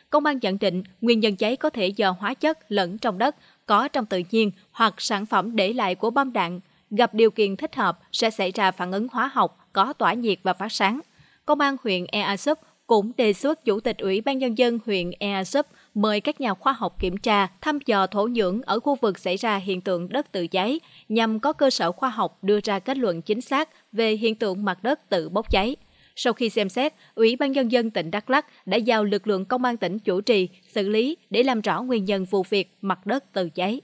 Công 0.10 0.26
an 0.26 0.40
nhận 0.42 0.60
định 0.60 0.84
nguyên 1.02 1.20
nhân 1.20 1.36
cháy 1.36 1.56
có 1.56 1.70
thể 1.70 1.88
do 1.88 2.16
hóa 2.20 2.34
chất 2.34 2.60
lẫn 2.70 2.98
trong 2.98 3.18
đất, 3.18 3.36
có 3.66 3.88
trong 3.88 4.06
tự 4.06 4.22
nhiên 4.32 4.52
hoặc 4.72 4.94
sản 4.98 5.26
phẩm 5.26 5.56
để 5.56 5.74
lại 5.74 5.96
của 5.96 6.10
bom 6.10 6.34
đạn. 6.34 6.60
Gặp 6.98 7.14
điều 7.14 7.32
kiện 7.32 7.56
thích 7.56 7.76
hợp 7.76 8.00
sẽ 8.12 8.30
xảy 8.30 8.52
ra 8.52 8.72
phản 8.72 8.92
ứng 8.92 9.08
hóa 9.12 9.32
học, 9.34 9.70
có 9.74 9.94
tỏa 9.94 10.14
nhiệt 10.14 10.40
và 10.44 10.54
phát 10.54 10.72
sáng. 10.72 11.00
Công 11.46 11.60
an 11.60 11.76
huyện 11.84 12.06
Ea 12.06 12.38
Súp 12.38 12.60
cũng 12.88 13.12
đề 13.18 13.34
xuất 13.34 13.66
Chủ 13.66 13.80
tịch 13.80 13.98
Ủy 13.98 14.22
ban 14.22 14.38
Nhân 14.38 14.58
dân 14.58 14.80
huyện 14.86 15.12
Ea 15.20 15.44
Súp 15.44 15.66
mời 15.94 16.22
các 16.22 16.42
nhà 16.42 16.54
khoa 16.54 16.74
học 16.74 17.00
kiểm 17.00 17.18
tra, 17.18 17.48
thăm 17.62 17.80
dò 17.86 18.08
thổ 18.08 18.28
nhưỡng 18.28 18.62
ở 18.62 18.80
khu 18.80 18.96
vực 18.96 19.20
xảy 19.20 19.38
ra 19.38 19.58
hiện 19.58 19.82
tượng 19.82 20.10
đất 20.10 20.32
tự 20.32 20.48
cháy, 20.48 20.80
nhằm 21.10 21.40
có 21.40 21.54
cơ 21.54 21.70
sở 21.70 21.92
khoa 21.92 22.10
học 22.10 22.44
đưa 22.44 22.60
ra 22.64 22.80
kết 22.80 22.98
luận 22.98 23.22
chính 23.22 23.42
xác 23.42 23.70
về 23.92 24.14
hiện 24.14 24.36
tượng 24.36 24.66
mặt 24.66 24.84
đất 24.84 25.10
tự 25.10 25.30
bốc 25.30 25.52
cháy. 25.52 25.76
Sau 26.16 26.34
khi 26.34 26.50
xem 26.50 26.70
xét, 26.70 26.94
Ủy 27.16 27.36
ban 27.36 27.52
Nhân 27.52 27.72
dân 27.72 27.92
tỉnh 27.92 28.12
Đắk 28.12 28.30
Lắk 28.30 28.46
đã 28.66 28.78
giao 28.78 29.04
lực 29.04 29.28
lượng 29.28 29.46
công 29.46 29.66
an 29.66 29.78
tỉnh 29.78 30.00
chủ 30.00 30.22
trì, 30.22 30.50
xử 30.68 30.90
lý 30.90 31.18
để 31.30 31.44
làm 31.44 31.62
rõ 31.62 31.82
nguyên 31.82 32.06
nhân 32.06 32.26
vụ 32.26 32.44
việc 32.50 32.78
mặt 32.82 33.06
đất 33.06 33.34
tự 33.34 33.50
cháy. 33.50 33.82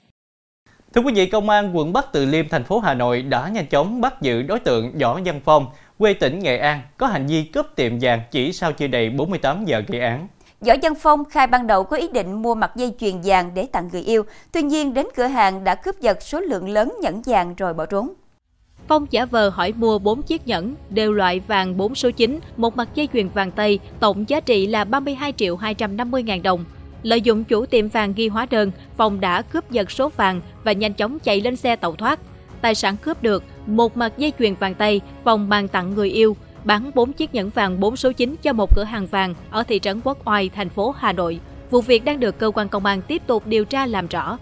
Thưa 0.93 1.01
quý 1.01 1.13
vị, 1.13 1.25
Công 1.25 1.49
an 1.49 1.77
quận 1.77 1.93
Bắc 1.93 2.13
Từ 2.13 2.25
Liêm, 2.25 2.49
thành 2.49 2.63
phố 2.63 2.79
Hà 2.79 2.93
Nội 2.93 3.21
đã 3.21 3.49
nhanh 3.49 3.67
chóng 3.67 4.01
bắt 4.01 4.21
giữ 4.21 4.41
đối 4.41 4.59
tượng 4.59 4.91
Võ 4.99 5.19
Văn 5.25 5.41
Phong, 5.45 5.65
quê 5.97 6.13
tỉnh 6.13 6.39
Nghệ 6.39 6.57
An, 6.57 6.81
có 6.97 7.07
hành 7.07 7.27
vi 7.27 7.43
cướp 7.43 7.75
tiệm 7.75 7.91
vàng 8.01 8.21
chỉ 8.31 8.53
sau 8.53 8.71
chưa 8.71 8.87
đầy 8.87 9.09
48 9.09 9.65
giờ 9.65 9.81
gây 9.87 10.01
án. 10.01 10.27
Võ 10.61 10.73
Văn 10.81 10.93
Phong 11.01 11.25
khai 11.25 11.47
ban 11.47 11.67
đầu 11.67 11.83
có 11.83 11.97
ý 11.97 12.07
định 12.07 12.41
mua 12.41 12.55
mặt 12.55 12.71
dây 12.75 12.93
chuyền 12.99 13.21
vàng 13.23 13.51
để 13.53 13.67
tặng 13.71 13.89
người 13.91 14.01
yêu, 14.01 14.23
tuy 14.51 14.61
nhiên 14.61 14.93
đến 14.93 15.05
cửa 15.15 15.25
hàng 15.25 15.63
đã 15.63 15.75
cướp 15.75 15.99
giật 15.99 16.21
số 16.21 16.39
lượng 16.39 16.69
lớn 16.69 16.93
nhẫn 17.01 17.21
vàng 17.25 17.55
rồi 17.55 17.73
bỏ 17.73 17.85
trốn. 17.85 18.13
Phong 18.87 19.07
giả 19.09 19.25
vờ 19.25 19.49
hỏi 19.49 19.73
mua 19.77 19.99
4 19.99 20.21
chiếc 20.21 20.47
nhẫn, 20.47 20.75
đều 20.89 21.13
loại 21.13 21.39
vàng 21.39 21.77
4 21.77 21.95
số 21.95 22.11
9, 22.11 22.39
một 22.57 22.77
mặt 22.77 22.89
dây 22.95 23.07
chuyền 23.13 23.29
vàng 23.29 23.51
Tây, 23.51 23.79
tổng 23.99 24.29
giá 24.29 24.39
trị 24.39 24.67
là 24.67 24.83
32 24.83 25.33
triệu 25.37 25.55
250 25.55 26.23
ngàn 26.23 26.43
đồng. 26.43 26.65
Lợi 27.03 27.21
dụng 27.21 27.43
chủ 27.43 27.65
tiệm 27.65 27.87
vàng 27.87 28.13
ghi 28.13 28.27
hóa 28.27 28.47
đơn, 28.49 28.71
Phong 28.97 29.19
đã 29.19 29.41
cướp 29.41 29.71
giật 29.71 29.91
số 29.91 30.09
vàng 30.09 30.41
và 30.63 30.71
nhanh 30.71 30.93
chóng 30.93 31.19
chạy 31.19 31.41
lên 31.41 31.55
xe 31.55 31.75
tẩu 31.75 31.95
thoát. 31.95 32.19
Tài 32.61 32.75
sản 32.75 32.97
cướp 32.97 33.23
được, 33.23 33.43
một 33.65 33.97
mặt 33.97 34.13
dây 34.17 34.33
chuyền 34.39 34.55
vàng 34.55 34.75
Tây, 34.75 35.01
Phong 35.23 35.49
mang 35.49 35.67
tặng 35.67 35.95
người 35.95 36.09
yêu, 36.09 36.35
bán 36.63 36.91
4 36.95 37.13
chiếc 37.13 37.33
nhẫn 37.33 37.49
vàng 37.49 37.79
4 37.79 37.95
số 37.95 38.11
9 38.11 38.35
cho 38.41 38.53
một 38.53 38.75
cửa 38.75 38.83
hàng 38.83 39.07
vàng 39.07 39.33
ở 39.51 39.63
thị 39.63 39.79
trấn 39.79 40.01
Quốc 40.03 40.27
Oai, 40.27 40.49
thành 40.49 40.69
phố 40.69 40.91
Hà 40.91 41.13
Nội. 41.13 41.39
Vụ 41.69 41.81
việc 41.81 42.05
đang 42.05 42.19
được 42.19 42.39
cơ 42.39 42.51
quan 42.55 42.69
công 42.69 42.85
an 42.85 43.01
tiếp 43.01 43.21
tục 43.27 43.47
điều 43.47 43.65
tra 43.65 43.85
làm 43.85 44.07
rõ. 44.07 44.37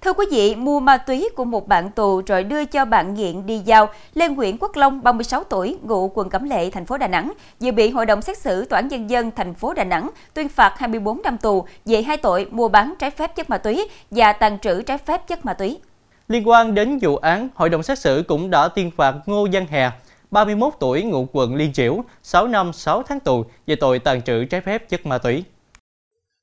Thưa 0.00 0.12
quý 0.12 0.26
vị, 0.30 0.54
mua 0.54 0.80
ma 0.80 0.96
túy 0.96 1.28
của 1.36 1.44
một 1.44 1.68
bạn 1.68 1.90
tù 1.90 2.22
rồi 2.26 2.44
đưa 2.44 2.64
cho 2.64 2.84
bạn 2.84 3.14
nghiện 3.14 3.46
đi 3.46 3.58
giao, 3.58 3.88
Lê 4.14 4.28
Nguyễn 4.28 4.56
Quốc 4.60 4.76
Long, 4.76 5.02
36 5.02 5.44
tuổi, 5.44 5.78
ngụ 5.82 6.10
quận 6.14 6.28
Cẩm 6.28 6.44
Lệ, 6.44 6.70
thành 6.70 6.86
phố 6.86 6.98
Đà 6.98 7.08
Nẵng, 7.08 7.32
vừa 7.60 7.70
bị 7.70 7.90
Hội 7.90 8.06
đồng 8.06 8.22
xét 8.22 8.38
xử 8.38 8.64
Tòa 8.64 8.78
án 8.78 8.88
Nhân 8.88 9.10
dân 9.10 9.30
thành 9.36 9.54
phố 9.54 9.74
Đà 9.74 9.84
Nẵng 9.84 10.10
tuyên 10.34 10.48
phạt 10.48 10.74
24 10.78 11.22
năm 11.22 11.38
tù 11.38 11.64
về 11.84 12.02
hai 12.02 12.16
tội 12.16 12.46
mua 12.50 12.68
bán 12.68 12.94
trái 12.98 13.10
phép 13.10 13.36
chất 13.36 13.50
ma 13.50 13.58
túy 13.58 13.88
và 14.10 14.32
tàn 14.32 14.58
trữ 14.58 14.82
trái 14.82 14.98
phép 14.98 15.28
chất 15.28 15.44
ma 15.44 15.54
túy. 15.54 15.78
Liên 16.28 16.48
quan 16.48 16.74
đến 16.74 16.98
vụ 17.02 17.16
án, 17.16 17.48
Hội 17.54 17.68
đồng 17.68 17.82
xét 17.82 17.98
xử 17.98 18.24
cũng 18.28 18.50
đã 18.50 18.68
tuyên 18.68 18.90
phạt 18.96 19.14
Ngô 19.26 19.48
Văn 19.52 19.66
Hè, 19.70 19.90
31 20.30 20.72
tuổi, 20.80 21.02
ngụ 21.02 21.26
quận 21.32 21.54
Liên 21.54 21.72
Chiểu, 21.72 22.04
6 22.22 22.48
năm 22.48 22.72
6 22.72 23.02
tháng 23.02 23.20
tù 23.20 23.44
về 23.66 23.76
tội 23.76 23.98
tàn 23.98 24.22
trữ 24.22 24.44
trái 24.44 24.60
phép 24.60 24.88
chất 24.88 25.06
ma 25.06 25.18
túy. 25.18 25.44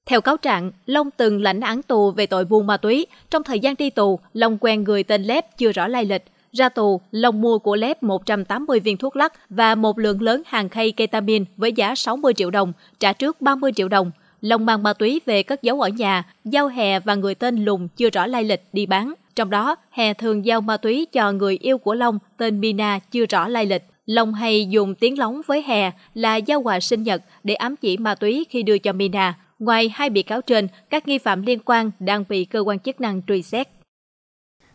Theo 0.07 0.21
cáo 0.21 0.37
trạng, 0.37 0.71
Long 0.85 1.11
từng 1.11 1.41
lãnh 1.41 1.59
án 1.59 1.81
tù 1.81 2.11
về 2.11 2.25
tội 2.25 2.45
buôn 2.45 2.67
ma 2.67 2.77
túy. 2.77 3.05
Trong 3.29 3.43
thời 3.43 3.59
gian 3.59 3.75
đi 3.77 3.89
tù, 3.89 4.19
Long 4.33 4.57
quen 4.61 4.83
người 4.83 5.03
tên 5.03 5.23
Lép 5.23 5.57
chưa 5.57 5.71
rõ 5.71 5.87
lai 5.87 6.05
lịch. 6.05 6.23
Ra 6.51 6.69
tù, 6.69 7.01
Long 7.11 7.41
mua 7.41 7.59
của 7.59 7.75
Lép 7.75 8.03
180 8.03 8.79
viên 8.79 8.97
thuốc 8.97 9.15
lắc 9.15 9.33
và 9.49 9.75
một 9.75 9.99
lượng 9.99 10.21
lớn 10.21 10.41
hàng 10.45 10.69
khay 10.69 10.91
ketamin 10.91 11.45
với 11.57 11.73
giá 11.73 11.95
60 11.95 12.33
triệu 12.33 12.51
đồng, 12.51 12.73
trả 12.99 13.13
trước 13.13 13.41
30 13.41 13.71
triệu 13.75 13.87
đồng. 13.87 14.11
Long 14.41 14.65
mang 14.65 14.83
ma 14.83 14.93
túy 14.93 15.21
về 15.25 15.43
cất 15.43 15.63
giấu 15.63 15.81
ở 15.81 15.89
nhà, 15.89 16.23
giao 16.45 16.67
Hè 16.67 16.99
và 16.99 17.15
người 17.15 17.35
tên 17.35 17.65
Lùng 17.65 17.87
chưa 17.97 18.09
rõ 18.09 18.27
lai 18.27 18.43
lịch 18.43 18.63
đi 18.73 18.85
bán. 18.85 19.13
Trong 19.35 19.49
đó, 19.49 19.75
Hè 19.91 20.13
thường 20.13 20.45
giao 20.45 20.61
ma 20.61 20.77
túy 20.77 21.07
cho 21.11 21.31
người 21.31 21.57
yêu 21.61 21.77
của 21.77 21.93
Long 21.93 22.19
tên 22.37 22.61
Mina 22.61 22.99
chưa 23.11 23.25
rõ 23.25 23.47
lai 23.47 23.65
lịch. 23.65 23.83
Long 24.05 24.33
hay 24.33 24.65
dùng 24.69 24.95
tiếng 24.95 25.19
lóng 25.19 25.41
với 25.47 25.61
Hè 25.61 25.91
là 26.13 26.35
giao 26.35 26.61
quà 26.61 26.79
sinh 26.79 27.03
nhật 27.03 27.21
để 27.43 27.53
ám 27.53 27.75
chỉ 27.75 27.97
ma 27.97 28.15
túy 28.15 28.45
khi 28.49 28.63
đưa 28.63 28.77
cho 28.77 28.93
Mina. 28.93 29.35
Ngoài 29.59 29.89
hai 29.93 30.09
bị 30.09 30.23
cáo 30.23 30.41
trên, 30.41 30.67
các 30.89 31.07
nghi 31.07 31.17
phạm 31.17 31.41
liên 31.41 31.59
quan 31.65 31.91
đang 31.99 32.23
bị 32.29 32.45
cơ 32.45 32.59
quan 32.59 32.79
chức 32.79 33.01
năng 33.01 33.21
truy 33.27 33.41
xét. 33.41 33.67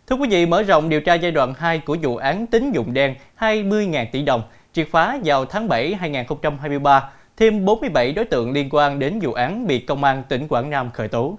Thưa 0.07 0.17
quý 0.17 0.29
vị, 0.31 0.47
mở 0.47 0.63
rộng 0.63 0.89
điều 0.89 1.01
tra 1.01 1.15
giai 1.15 1.33
đoạn 1.33 1.55
2 1.59 1.79
của 1.79 1.97
vụ 2.03 2.17
án 2.17 2.47
tín 2.47 2.73
dụng 2.73 2.95
đen 2.95 3.15
20.000 3.39 4.07
tỷ 4.13 4.23
đồng, 4.23 4.43
triệt 4.73 4.89
phá 4.91 5.19
vào 5.25 5.45
tháng 5.45 5.69
7 5.69 5.95
2023, 5.95 7.11
thêm 7.37 7.65
47 7.65 8.13
đối 8.13 8.25
tượng 8.25 8.53
liên 8.53 8.69
quan 8.71 8.99
đến 8.99 9.19
vụ 9.23 9.33
án 9.33 9.67
bị 9.67 9.79
Công 9.79 10.05
an 10.05 10.23
tỉnh 10.29 10.49
Quảng 10.49 10.71
Nam 10.71 10.91
khởi 10.95 11.09
tố. 11.09 11.39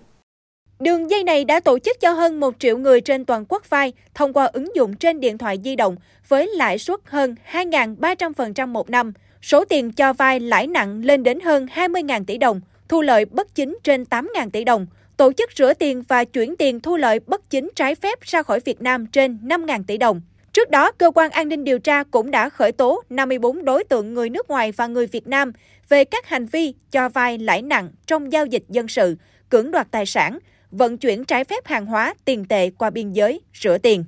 Đường 0.80 1.10
dây 1.10 1.24
này 1.24 1.46
đã 1.46 1.60
tổ 1.60 1.80
chức 1.80 2.00
cho 2.02 2.12
hơn 2.12 2.40
1 2.40 2.54
triệu 2.60 2.78
người 2.78 3.02
trên 3.02 3.26
toàn 3.26 3.46
quốc 3.50 3.70
vay 3.70 3.94
thông 4.14 4.34
qua 4.34 4.46
ứng 4.46 4.76
dụng 4.76 4.96
trên 4.96 5.20
điện 5.20 5.38
thoại 5.38 5.58
di 5.64 5.76
động 5.76 5.96
với 6.28 6.48
lãi 6.48 6.78
suất 6.78 7.00
hơn 7.06 7.36
2.300% 7.52 8.68
một 8.68 8.90
năm. 8.90 9.14
Số 9.42 9.66
tiền 9.66 9.92
cho 9.92 10.14
vay 10.14 10.40
lãi 10.40 10.68
nặng 10.68 11.02
lên 11.06 11.24
đến 11.24 11.40
hơn 11.40 11.68
20.000 11.76 12.26
tỷ 12.26 12.38
đồng, 12.38 12.62
thu 12.90 13.02
lợi 13.02 13.25
bất 13.25 13.56
chính 13.56 13.78
trên 13.84 14.04
8.000 14.04 14.50
tỷ 14.50 14.63
đồng. 14.63 14.88
Tổ 15.18 15.34
chức 15.34 15.50
rửa 15.56 15.74
tiền 15.74 16.04
và 16.08 16.24
chuyển 16.24 16.56
tiền 16.58 16.80
thu 16.80 16.98
lợi 16.98 17.20
bất 17.20 17.50
chính 17.50 17.70
trái 17.75 17.96
phép 17.96 18.22
ra 18.22 18.44
khỏi 18.44 18.60
Việt 18.60 18.82
Nam 18.82 19.06
trên 19.08 19.38
5.000 19.44 19.84
tỷ 19.88 19.98
đồng. 19.98 20.22
Trước 20.54 20.70
đó, 20.70 20.92
cơ 20.92 21.12
quan 21.16 21.32
an 21.32 21.50
ninh 21.50 21.63
điều 21.63 21.80
tra 21.80 22.04
cũng 22.04 22.32
đã 22.32 22.50
khởi 22.50 22.72
tố 22.72 23.04
54 23.10 23.66
đối 23.66 23.84
tượng 23.84 24.13
người 24.13 24.30
nước 24.30 24.50
ngoài 24.50 24.72
và 24.72 24.88
người 24.88 25.08
Việt 25.08 25.28
Nam 25.28 25.52
về 25.90 26.06
các 26.06 26.28
hành 26.28 26.46
vi 26.46 26.74
cho 26.92 27.10
vay 27.10 27.38
lãi 27.38 27.62
nặng 27.62 27.90
trong 28.08 28.32
giao 28.32 28.46
dịch 28.46 28.63
dân 28.70 28.88
sự, 28.88 29.16
cưỡng 29.50 29.72
đoạt 29.72 29.88
tài 29.92 30.06
sản, 30.06 30.40
vận 30.72 30.98
chuyển 30.98 31.25
trái 31.25 31.44
phép 31.44 31.66
hàng 31.66 31.86
hóa, 31.86 32.13
tiền 32.25 32.46
tệ 32.46 32.70
qua 32.70 32.90
biên 32.90 33.12
giới, 33.12 33.42
rửa 33.62 33.78
tiền. 33.78 34.04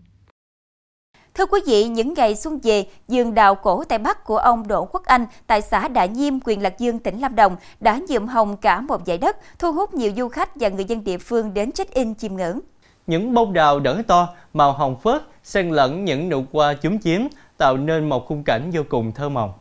Thưa 1.38 1.46
quý 1.46 1.60
vị, 1.66 1.88
những 1.88 2.14
ngày 2.14 2.36
xuân 2.36 2.60
về, 2.64 2.86
vườn 3.08 3.34
đào 3.34 3.56
cổ 3.56 3.84
Tây 3.84 3.98
Bắc 3.98 4.24
của 4.24 4.38
ông 4.38 4.68
Đỗ 4.68 4.86
Quốc 4.86 5.06
Anh 5.06 5.26
tại 5.48 5.62
xã 5.62 5.88
Đạ 5.88 6.06
Nhiêm, 6.06 6.34
huyện 6.46 6.62
Lạc 6.62 6.80
Dương, 6.80 7.00
tỉnh 7.00 7.20
Lâm 7.20 7.36
Đồng 7.36 7.56
đã 7.80 8.00
nhuộm 8.10 8.28
hồng 8.28 8.58
cả 8.58 8.82
một 8.82 9.02
dải 9.06 9.18
đất, 9.18 9.38
thu 9.60 9.72
hút 9.72 9.94
nhiều 9.94 10.12
du 10.18 10.28
khách 10.28 10.56
và 10.56 10.70
người 10.70 10.86
dân 10.86 11.04
địa 11.04 11.18
phương 11.18 11.54
đến 11.54 11.72
check-in 11.72 12.16
chiêm 12.16 12.36
ngưỡng. 12.36 12.60
Những 13.08 13.34
bông 13.34 13.54
đào 13.54 13.80
đỡ 13.80 14.02
to, 14.08 14.30
màu 14.54 14.74
hồng 14.74 15.00
phớt, 15.00 15.22
xen 15.44 15.70
lẫn 15.70 16.06
những 16.06 16.30
nụ 16.30 16.46
hoa 16.52 16.74
chúm 16.82 16.98
chím, 16.98 17.28
tạo 17.58 17.78
nên 17.78 18.10
một 18.10 18.28
khung 18.28 18.44
cảnh 18.44 18.70
vô 18.74 18.82
cùng 18.90 19.12
thơ 19.12 19.30
mộng. 19.30 19.54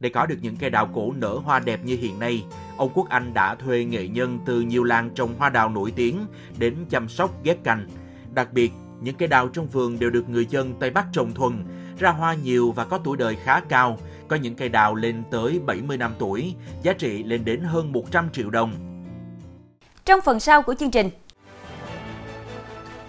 Để 0.00 0.08
có 0.08 0.26
được 0.26 0.36
những 0.42 0.56
cây 0.56 0.70
đào 0.70 0.88
cổ 0.94 1.12
nở 1.12 1.38
hoa 1.44 1.58
đẹp 1.58 1.80
như 1.84 1.98
hiện 2.00 2.18
nay, 2.18 2.44
ông 2.76 2.90
Quốc 2.94 3.08
Anh 3.08 3.34
đã 3.34 3.54
thuê 3.54 3.84
nghệ 3.84 4.08
nhân 4.08 4.38
từ 4.46 4.60
nhiều 4.60 4.84
làng 4.84 5.10
trồng 5.14 5.34
hoa 5.38 5.48
đào 5.48 5.68
nổi 5.68 5.92
tiếng 5.96 6.26
đến 6.58 6.76
chăm 6.90 7.08
sóc 7.08 7.30
ghép 7.44 7.64
cành. 7.64 7.88
Đặc 8.34 8.52
biệt, 8.52 8.72
những 9.00 9.14
cây 9.14 9.28
đào 9.28 9.48
trong 9.48 9.66
vườn 9.66 9.98
đều 9.98 10.10
được 10.10 10.28
người 10.28 10.46
dân 10.46 10.74
Tây 10.80 10.90
Bắc 10.90 11.06
trồng 11.12 11.34
thuần, 11.34 11.64
ra 11.98 12.10
hoa 12.10 12.34
nhiều 12.34 12.72
và 12.72 12.84
có 12.84 12.98
tuổi 13.04 13.16
đời 13.16 13.36
khá 13.44 13.60
cao. 13.60 13.98
Có 14.28 14.36
những 14.36 14.54
cây 14.54 14.68
đào 14.68 14.94
lên 14.94 15.22
tới 15.30 15.60
70 15.66 15.96
năm 15.96 16.14
tuổi, 16.18 16.54
giá 16.82 16.92
trị 16.92 17.22
lên 17.22 17.44
đến 17.44 17.60
hơn 17.60 17.92
100 17.92 18.28
triệu 18.32 18.50
đồng. 18.50 18.72
Trong 20.04 20.20
phần 20.20 20.40
sau 20.40 20.62
của 20.62 20.74
chương 20.74 20.90
trình, 20.90 21.10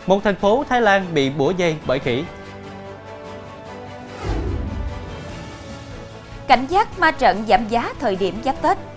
một 0.07 0.23
thành 0.23 0.35
phố 0.35 0.65
Thái 0.69 0.81
Lan 0.81 1.05
bị 1.13 1.29
bủa 1.29 1.51
dây 1.57 1.75
bởi 1.87 1.99
khỉ. 1.99 2.23
Cảnh 6.47 6.65
giác 6.69 6.99
ma 6.99 7.11
trận 7.11 7.43
giảm 7.47 7.67
giá 7.69 7.93
thời 7.99 8.15
điểm 8.15 8.35
giáp 8.43 8.61
Tết. 8.61 8.90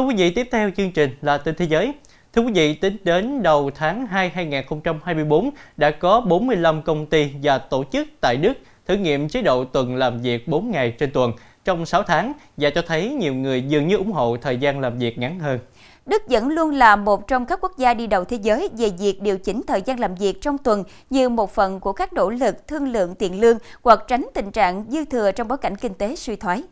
Thưa 0.00 0.06
quý 0.06 0.14
vị, 0.14 0.30
tiếp 0.30 0.48
theo 0.50 0.70
chương 0.76 0.92
trình 0.92 1.10
là 1.22 1.38
tin 1.38 1.54
thế 1.54 1.64
giới. 1.64 1.92
Thưa 2.32 2.42
quý 2.42 2.52
vị, 2.52 2.74
tính 2.74 2.96
đến 3.04 3.42
đầu 3.42 3.70
tháng 3.74 4.06
2 4.06 4.28
2024 4.28 5.50
đã 5.76 5.90
có 5.90 6.20
45 6.20 6.82
công 6.82 7.06
ty 7.06 7.30
và 7.42 7.58
tổ 7.58 7.84
chức 7.92 8.08
tại 8.20 8.36
Đức 8.36 8.52
thử 8.86 8.96
nghiệm 8.96 9.28
chế 9.28 9.42
độ 9.42 9.64
tuần 9.64 9.96
làm 9.96 10.22
việc 10.22 10.48
4 10.48 10.70
ngày 10.70 10.90
trên 10.90 11.10
tuần 11.12 11.32
trong 11.64 11.86
6 11.86 12.02
tháng 12.02 12.32
và 12.56 12.70
cho 12.70 12.82
thấy 12.86 13.10
nhiều 13.10 13.34
người 13.34 13.62
dường 13.62 13.88
như 13.88 13.96
ủng 13.96 14.12
hộ 14.12 14.36
thời 14.36 14.56
gian 14.56 14.80
làm 14.80 14.98
việc 14.98 15.18
ngắn 15.18 15.38
hơn. 15.38 15.58
Đức 16.06 16.22
vẫn 16.28 16.48
luôn 16.48 16.70
là 16.70 16.96
một 16.96 17.26
trong 17.26 17.46
các 17.46 17.58
quốc 17.60 17.78
gia 17.78 17.94
đi 17.94 18.06
đầu 18.06 18.24
thế 18.24 18.38
giới 18.42 18.68
về 18.78 18.90
việc 18.98 19.22
điều 19.22 19.38
chỉnh 19.38 19.62
thời 19.66 19.82
gian 19.82 20.00
làm 20.00 20.14
việc 20.14 20.40
trong 20.40 20.58
tuần 20.58 20.84
như 21.10 21.28
một 21.28 21.54
phần 21.54 21.80
của 21.80 21.92
các 21.92 22.12
nỗ 22.12 22.30
lực 22.30 22.68
thương 22.68 22.88
lượng 22.88 23.14
tiền 23.14 23.40
lương 23.40 23.58
hoặc 23.82 24.04
tránh 24.08 24.26
tình 24.34 24.50
trạng 24.50 24.84
dư 24.88 25.04
thừa 25.04 25.32
trong 25.32 25.48
bối 25.48 25.58
cảnh 25.58 25.76
kinh 25.76 25.94
tế 25.94 26.16
suy 26.16 26.36
thoái. 26.36 26.62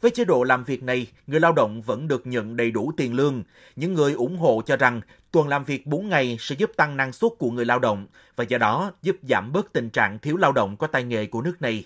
Với 0.00 0.10
chế 0.10 0.24
độ 0.24 0.42
làm 0.42 0.64
việc 0.64 0.82
này, 0.82 1.06
người 1.26 1.40
lao 1.40 1.52
động 1.52 1.82
vẫn 1.82 2.08
được 2.08 2.26
nhận 2.26 2.56
đầy 2.56 2.70
đủ 2.70 2.92
tiền 2.96 3.14
lương. 3.14 3.42
Những 3.76 3.94
người 3.94 4.12
ủng 4.12 4.38
hộ 4.38 4.62
cho 4.66 4.76
rằng 4.76 5.00
tuần 5.30 5.48
làm 5.48 5.64
việc 5.64 5.86
4 5.86 6.08
ngày 6.08 6.36
sẽ 6.40 6.54
giúp 6.58 6.70
tăng 6.76 6.96
năng 6.96 7.12
suất 7.12 7.32
của 7.38 7.50
người 7.50 7.64
lao 7.64 7.78
động 7.78 8.06
và 8.36 8.44
do 8.44 8.58
đó 8.58 8.92
giúp 9.02 9.16
giảm 9.22 9.52
bớt 9.52 9.72
tình 9.72 9.90
trạng 9.90 10.18
thiếu 10.18 10.36
lao 10.36 10.52
động 10.52 10.76
có 10.76 10.86
tay 10.86 11.04
nghề 11.04 11.26
của 11.26 11.42
nước 11.42 11.62
này. 11.62 11.84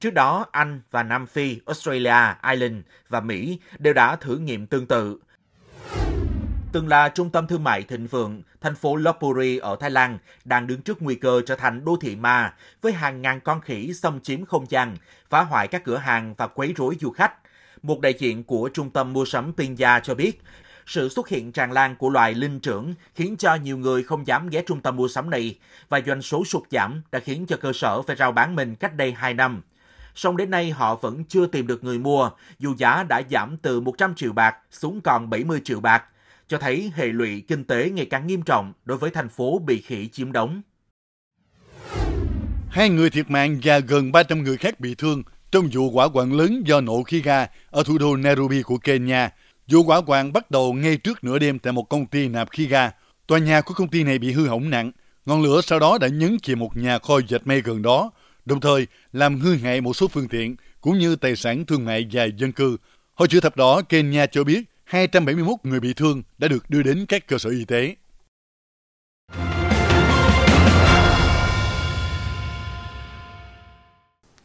Trước 0.00 0.14
đó, 0.14 0.46
Anh 0.52 0.80
và 0.90 1.02
Nam 1.02 1.26
Phi, 1.26 1.58
Australia, 1.66 2.34
Ireland 2.50 2.76
và 3.08 3.20
Mỹ 3.20 3.58
đều 3.78 3.94
đã 3.94 4.16
thử 4.16 4.36
nghiệm 4.36 4.66
tương 4.66 4.86
tự. 4.86 5.18
Từng 6.72 6.88
là 6.88 7.08
trung 7.08 7.30
tâm 7.30 7.46
thương 7.46 7.64
mại 7.64 7.82
thịnh 7.82 8.06
vượng, 8.06 8.42
thành 8.60 8.74
phố 8.74 8.96
Lopburi 8.96 9.58
ở 9.58 9.76
Thái 9.80 9.90
Lan 9.90 10.18
đang 10.44 10.66
đứng 10.66 10.82
trước 10.82 11.02
nguy 11.02 11.14
cơ 11.14 11.40
trở 11.46 11.56
thành 11.56 11.84
đô 11.84 11.96
thị 12.00 12.16
ma 12.16 12.54
với 12.82 12.92
hàng 12.92 13.22
ngàn 13.22 13.40
con 13.40 13.60
khỉ 13.60 13.94
xâm 13.94 14.20
chiếm 14.20 14.44
không 14.44 14.66
gian, 14.68 14.96
phá 15.28 15.42
hoại 15.42 15.68
các 15.68 15.84
cửa 15.84 15.96
hàng 15.96 16.34
và 16.34 16.46
quấy 16.46 16.74
rối 16.76 16.96
du 17.00 17.10
khách. 17.10 17.41
Một 17.82 18.00
đại 18.00 18.14
diện 18.18 18.44
của 18.44 18.70
trung 18.74 18.90
tâm 18.90 19.12
mua 19.12 19.24
sắm 19.24 19.52
Pinya 19.56 20.00
cho 20.00 20.14
biết, 20.14 20.42
sự 20.86 21.08
xuất 21.08 21.28
hiện 21.28 21.52
tràn 21.52 21.72
lan 21.72 21.96
của 21.96 22.08
loài 22.08 22.34
linh 22.34 22.60
trưởng 22.60 22.94
khiến 23.14 23.36
cho 23.36 23.54
nhiều 23.54 23.78
người 23.78 24.02
không 24.02 24.26
dám 24.26 24.48
ghé 24.48 24.62
trung 24.66 24.80
tâm 24.80 24.96
mua 24.96 25.08
sắm 25.08 25.30
này 25.30 25.58
và 25.88 26.00
doanh 26.06 26.22
số 26.22 26.44
sụt 26.44 26.62
giảm 26.70 27.02
đã 27.12 27.18
khiến 27.18 27.46
cho 27.48 27.56
cơ 27.56 27.72
sở 27.72 28.02
phải 28.02 28.16
rao 28.16 28.32
bán 28.32 28.56
mình 28.56 28.74
cách 28.74 28.96
đây 28.96 29.12
2 29.12 29.34
năm 29.34 29.62
song 30.14 30.36
đến 30.36 30.50
nay 30.50 30.70
họ 30.70 30.94
vẫn 30.94 31.24
chưa 31.24 31.46
tìm 31.46 31.66
được 31.66 31.84
người 31.84 31.98
mua, 31.98 32.30
dù 32.58 32.74
giá 32.78 33.02
đã 33.02 33.22
giảm 33.30 33.56
từ 33.56 33.80
100 33.80 34.14
triệu 34.14 34.32
bạc 34.32 34.56
xuống 34.70 35.00
còn 35.00 35.30
70 35.30 35.60
triệu 35.64 35.80
bạc, 35.80 36.04
cho 36.48 36.58
thấy 36.58 36.92
hệ 36.94 37.06
lụy 37.06 37.42
kinh 37.48 37.64
tế 37.64 37.90
ngày 37.90 38.06
càng 38.06 38.26
nghiêm 38.26 38.42
trọng 38.42 38.72
đối 38.84 38.98
với 38.98 39.10
thành 39.10 39.28
phố 39.28 39.58
bị 39.58 39.80
khỉ 39.80 40.08
chiếm 40.08 40.32
đóng. 40.32 40.62
Hai 42.68 42.88
người 42.88 43.10
thiệt 43.10 43.30
mạng 43.30 43.60
và 43.62 43.78
gần 43.78 44.12
300 44.12 44.42
người 44.42 44.56
khác 44.56 44.80
bị 44.80 44.94
thương 44.94 45.22
trong 45.52 45.68
vụ 45.72 45.90
hỏa 45.90 46.06
hoạn 46.06 46.32
lớn 46.32 46.62
do 46.66 46.80
nổ 46.80 47.02
khí 47.02 47.22
ga 47.22 47.46
ở 47.70 47.82
thủ 47.82 47.98
đô 47.98 48.16
Nairobi 48.16 48.62
của 48.62 48.78
Kenya. 48.78 49.30
Vụ 49.68 49.82
hỏa 49.82 50.00
hoạn 50.06 50.32
bắt 50.32 50.50
đầu 50.50 50.72
ngay 50.72 50.96
trước 50.96 51.24
nửa 51.24 51.38
đêm 51.38 51.58
tại 51.58 51.72
một 51.72 51.88
công 51.88 52.06
ty 52.06 52.28
nạp 52.28 52.50
khí 52.50 52.66
ga. 52.66 52.90
Tòa 53.26 53.38
nhà 53.38 53.60
của 53.60 53.74
công 53.74 53.88
ty 53.88 54.02
này 54.04 54.18
bị 54.18 54.32
hư 54.32 54.46
hỏng 54.46 54.70
nặng. 54.70 54.92
Ngọn 55.26 55.42
lửa 55.42 55.60
sau 55.60 55.78
đó 55.78 55.98
đã 55.98 56.08
nhấn 56.08 56.36
chìm 56.42 56.58
một 56.58 56.76
nhà 56.76 56.98
kho 56.98 57.20
dệt 57.28 57.46
may 57.46 57.60
gần 57.60 57.82
đó, 57.82 58.10
đồng 58.44 58.60
thời 58.60 58.86
làm 59.12 59.40
hư 59.40 59.56
hại 59.56 59.80
một 59.80 59.96
số 59.96 60.08
phương 60.08 60.28
tiện 60.28 60.56
cũng 60.80 60.98
như 60.98 61.16
tài 61.16 61.36
sản 61.36 61.66
thương 61.66 61.84
mại 61.84 62.06
và 62.12 62.24
dân 62.24 62.52
cư. 62.52 62.76
Hội 63.14 63.28
chữ 63.28 63.40
thập 63.40 63.56
đỏ 63.56 63.82
Kenya 63.82 64.26
cho 64.26 64.44
biết 64.44 64.62
271 64.84 65.56
người 65.62 65.80
bị 65.80 65.94
thương 65.94 66.22
đã 66.38 66.48
được 66.48 66.70
đưa 66.70 66.82
đến 66.82 67.06
các 67.08 67.26
cơ 67.26 67.38
sở 67.38 67.50
y 67.50 67.64
tế. 67.64 67.94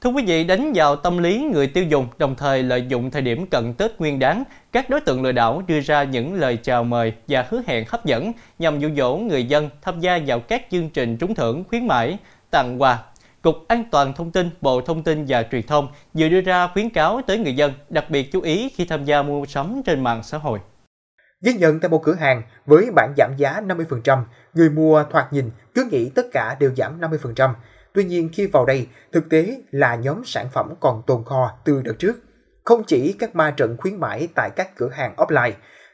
Thưa 0.08 0.14
quý 0.14 0.24
vị, 0.28 0.44
đánh 0.44 0.72
vào 0.76 0.96
tâm 0.96 1.18
lý 1.18 1.50
người 1.54 1.68
tiêu 1.68 1.84
dùng, 1.84 2.08
đồng 2.18 2.36
thời 2.36 2.64
lợi 2.64 2.86
dụng 2.88 3.12
thời 3.12 3.22
điểm 3.22 3.48
cận 3.48 3.74
Tết 3.74 4.00
Nguyên 4.00 4.20
đáng, 4.20 4.44
các 4.72 4.90
đối 4.90 5.02
tượng 5.02 5.24
lừa 5.24 5.32
đảo 5.32 5.62
đưa 5.68 5.80
ra 5.80 6.04
những 6.04 6.34
lời 6.34 6.58
chào 6.64 6.84
mời 6.84 7.14
và 7.28 7.46
hứa 7.50 7.62
hẹn 7.68 7.86
hấp 7.88 8.06
dẫn 8.06 8.32
nhằm 8.60 8.80
dụ 8.80 8.90
dỗ 8.98 9.18
người 9.18 9.46
dân 9.46 9.70
tham 9.82 10.00
gia 10.00 10.20
vào 10.26 10.40
các 10.40 10.66
chương 10.72 10.90
trình 10.90 11.18
trúng 11.18 11.36
thưởng 11.36 11.64
khuyến 11.70 11.88
mãi, 11.88 12.18
tặng 12.52 12.82
quà 12.82 13.00
Cục 13.42 13.56
An 13.68 13.84
toàn 13.92 14.14
Thông 14.14 14.32
tin, 14.32 14.50
Bộ 14.62 14.82
Thông 14.82 15.04
tin 15.04 15.26
và 15.28 15.44
Truyền 15.52 15.68
thông 15.68 15.88
vừa 16.14 16.30
đưa 16.30 16.42
ra 16.42 16.68
khuyến 16.68 16.90
cáo 16.90 17.22
tới 17.28 17.38
người 17.38 17.56
dân 17.56 17.74
đặc 17.90 18.10
biệt 18.10 18.32
chú 18.32 18.42
ý 18.42 18.70
khi 18.76 18.86
tham 18.86 19.06
gia 19.06 19.22
mua 19.22 19.46
sắm 19.46 19.82
trên 19.86 20.04
mạng 20.04 20.24
xã 20.24 20.38
hội. 20.38 20.60
Ghi 21.42 21.54
nhận 21.54 21.80
tại 21.80 21.90
một 21.90 22.04
cửa 22.04 22.16
hàng 22.16 22.42
với 22.66 22.90
bản 22.96 23.14
giảm 23.18 23.32
giá 23.38 23.62
50%, 23.68 24.24
người 24.54 24.70
mua 24.70 25.04
thoạt 25.12 25.34
nhìn 25.34 25.52
cứ 25.74 25.88
nghĩ 25.92 26.10
tất 26.16 26.26
cả 26.32 26.56
đều 26.60 26.72
giảm 26.78 27.02
50%. 27.02 27.54
Tuy 27.98 28.04
nhiên 28.04 28.30
khi 28.34 28.48
vào 28.48 28.66
đây, 28.66 28.88
thực 29.12 29.30
tế 29.30 29.62
là 29.72 29.96
nhóm 29.96 30.22
sản 30.26 30.48
phẩm 30.54 30.74
còn 30.80 31.02
tồn 31.08 31.24
kho 31.24 31.52
từ 31.66 31.82
đợt 31.82 32.00
trước. 32.00 32.14
Không 32.64 32.84
chỉ 32.84 33.16
các 33.20 33.36
ma 33.36 33.52
trận 33.52 33.78
khuyến 33.78 34.00
mãi 34.00 34.28
tại 34.36 34.50
các 34.56 34.76
cửa 34.76 34.90
hàng 34.90 35.16
offline, 35.16 35.52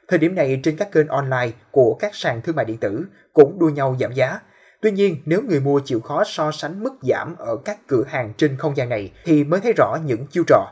thời 0.07 0.19
điểm 0.19 0.36
này 0.36 0.60
trên 0.63 0.77
các 0.77 0.91
kênh 0.91 1.07
online 1.07 1.51
của 1.72 1.98
các 2.00 2.15
sàn 2.15 2.41
thương 2.41 2.55
mại 2.55 2.65
điện 2.65 2.77
tử 2.77 3.05
cũng 3.33 3.60
đua 3.60 3.69
nhau 3.69 3.95
giảm 4.00 4.13
giá– 4.13 4.39
Tuy 4.83 4.91
nhiên, 4.91 5.17
nếu 5.25 5.41
người 5.41 5.60
mua 5.60 5.79
chịu 5.86 6.00
khó 6.00 6.24
so 6.24 6.51
sánh 6.51 6.83
mức 6.83 6.93
giảm 7.01 7.36
ở 7.38 7.57
các 7.65 7.77
cửa 7.88 8.03
hàng 8.07 8.33
trên 8.38 8.57
không 8.57 8.77
gian 8.77 8.89
này 8.89 9.12
thì 9.25 9.43
mới 9.43 9.60
thấy 9.60 9.74
rõ 9.74 9.98
những 10.05 10.27
chiêu 10.27 10.43
trò. 10.48 10.72